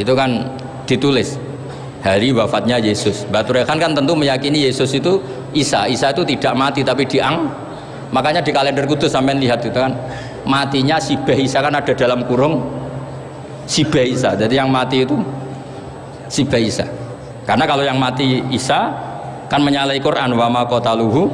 [0.00, 0.48] itu kan
[0.88, 1.36] ditulis
[2.00, 3.28] hari wafatnya Yesus.
[3.28, 5.20] Batu rehan kan tentu meyakini Yesus itu
[5.52, 5.84] Isa.
[5.84, 7.52] Isa itu tidak mati tapi diang.
[8.12, 9.92] Makanya di kalender kudus sampai lihat itu kan
[10.48, 12.64] matinya si Isa kan ada dalam kurung
[13.68, 14.32] si Isa.
[14.32, 15.16] Jadi yang mati itu
[16.32, 16.88] si Isa.
[17.44, 18.88] Karena kalau yang mati Isa
[19.52, 21.28] kan menyalahi Quran wa ma qataluhu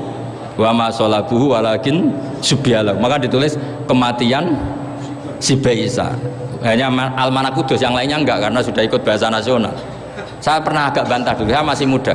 [0.58, 2.10] wa ma sholabuhu walakin
[2.42, 3.54] subyalah maka ditulis
[3.86, 4.58] kematian
[5.38, 6.14] si Isa.
[6.62, 9.74] Hanya almanak kudus yang lainnya enggak karena sudah ikut bahasa nasional.
[10.42, 12.14] Saya pernah agak bantah dulu saya masih muda.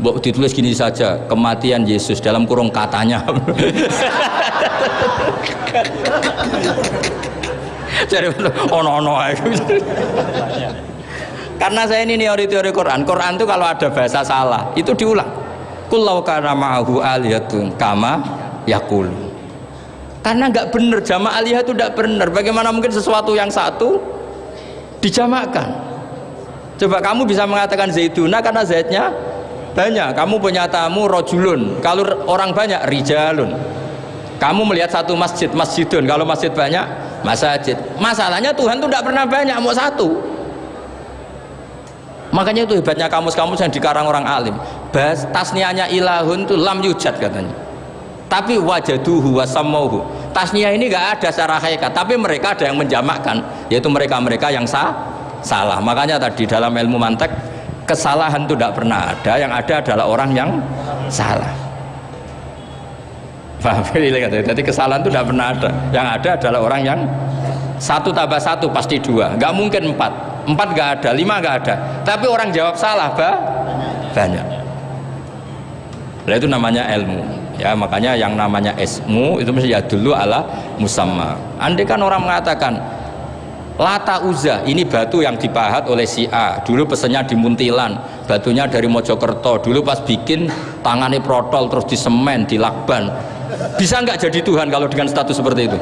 [0.00, 3.20] Bok ditulis gini saja kematian Yesus dalam kurung katanya.
[8.08, 8.32] Jadi
[8.72, 9.12] ono ono
[11.60, 13.04] karena saya ini teori-teori Quran.
[13.04, 15.28] Quran itu kalau ada bahasa salah itu diulang.
[15.92, 18.24] Kullau kana ma'ahu aliyatun kama
[18.64, 19.29] yakul
[20.20, 23.96] karena nggak benar jamaah aliyah itu tidak benar bagaimana mungkin sesuatu yang satu
[25.00, 25.72] dijamakkan
[26.76, 29.12] coba kamu bisa mengatakan zaituna karena zaitnya
[29.72, 30.08] banyak.
[30.18, 31.78] Kamu punya tamu rojulun.
[31.82, 33.54] Kalau orang banyak rijalun.
[34.40, 36.08] Kamu melihat satu masjid masjidun.
[36.08, 36.84] Kalau masjid banyak
[37.20, 40.08] masjid masalahnya Tuhan tuh tidak pernah banyak mau satu.
[42.30, 44.54] Makanya itu hebatnya kamus-kamus yang dikarang orang alim.
[44.94, 47.52] Bahas tasnianya ilahun itu lam yujad katanya
[48.30, 53.90] tapi wajaduhu wasamauhu tasnia ini nggak ada secara hakikat tapi mereka ada yang menjamakkan yaitu
[53.90, 54.94] mereka-mereka yang sah,
[55.42, 55.82] salah.
[55.82, 57.28] Makanya tadi dalam ilmu mantek
[57.84, 60.50] kesalahan itu tidak pernah ada yang ada adalah orang yang
[61.10, 61.50] salah.
[63.64, 63.84] Paham?
[63.92, 65.70] Jadi kesalahan itu tidak pernah ada.
[65.92, 67.00] Yang ada adalah orang yang
[67.76, 69.36] satu tambah satu pasti dua.
[69.36, 70.12] Nggak mungkin empat.
[70.48, 71.74] Empat nggak ada lima nggak ada.
[72.06, 73.36] Tapi orang jawab salah bah
[74.14, 74.46] banyak.
[76.24, 80.42] Nah, itu namanya ilmu ya makanya yang namanya ismu itu mesti ya dulu ala
[80.80, 81.36] musamma.
[81.60, 82.80] Andai kan orang mengatakan
[83.80, 86.60] Lata Uza ini batu yang dipahat oleh si A.
[86.60, 87.96] Dulu pesennya di Muntilan
[88.28, 89.64] batunya dari Mojokerto.
[89.64, 90.52] Dulu pas bikin
[90.84, 93.08] tangannya protol terus di semen di lakban
[93.80, 95.78] bisa nggak jadi Tuhan kalau dengan status seperti itu?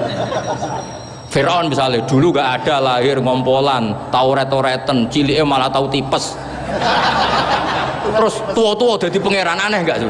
[1.28, 6.38] Firaun misalnya dulu nggak ada lahir ngompolan tahu retoreten ciliknya malah tahu tipes.
[8.08, 10.08] Terus tua-tua jadi pangeran aneh nggak sih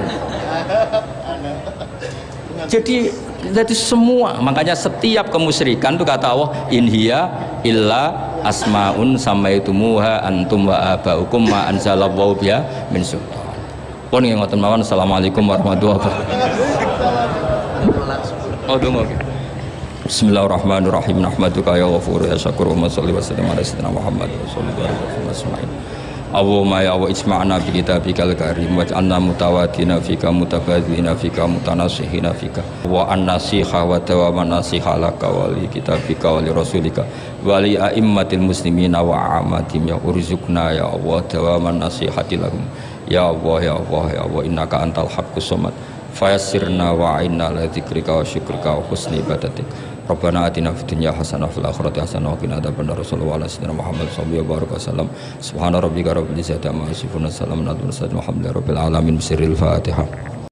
[2.68, 3.10] jadi
[3.50, 4.36] jadi semua.
[4.38, 7.32] Makanya setiap kemusyrikan itu kata Allah inhiya
[7.64, 8.12] illa
[8.44, 12.62] asmaun samaitumuha antum wa abaukum ma anzalallahu biha
[12.92, 13.48] min sultan.
[14.12, 16.36] Pun yang ngoten mawon assalamualaikum warahmatullahi wabarakatuh.
[18.68, 19.04] Oh dungo
[20.08, 21.20] Bismillahirrahmanirrahim.
[21.20, 25.28] Nahmaduka ya ghafur ya syakur wa salli wa sallim ala sayyidina Muhammad wa sallallahu alaihi
[25.28, 25.68] wasallam
[26.28, 32.60] Allahumma ya Allah isma'na bi kitabikal karim waj'alna mutawadina fika mutabadzina fika mutanasihina fika.
[32.84, 37.00] Wa an-nasiha wa dawaman nasiha laka wa li kitabika wa li rasulika.
[37.40, 42.60] Wa li a'immatil muslimina wa amatim ya urzukna ya Allah dawaman nasihati lahum.
[43.08, 45.72] Ya Allah ya Allah ya Allah innaka antal haqqus samad.
[46.12, 49.64] Fayassirna wa a'inna la dzikrika wa syukrika wa husni ibadatik
[50.08, 54.08] Rabbana atina fid dunya hasanah fil akhirati hasanah wa qina adzabannar sallallahu alaihi wasallam Muhammad
[54.08, 55.06] sallallahu alaihi wasallam
[55.44, 58.16] subhana rabbika rabbil izzati amma yasifun mursalin.
[58.16, 59.16] Walhamdulillahi rabbil alamin.
[59.20, 60.37] Fatihah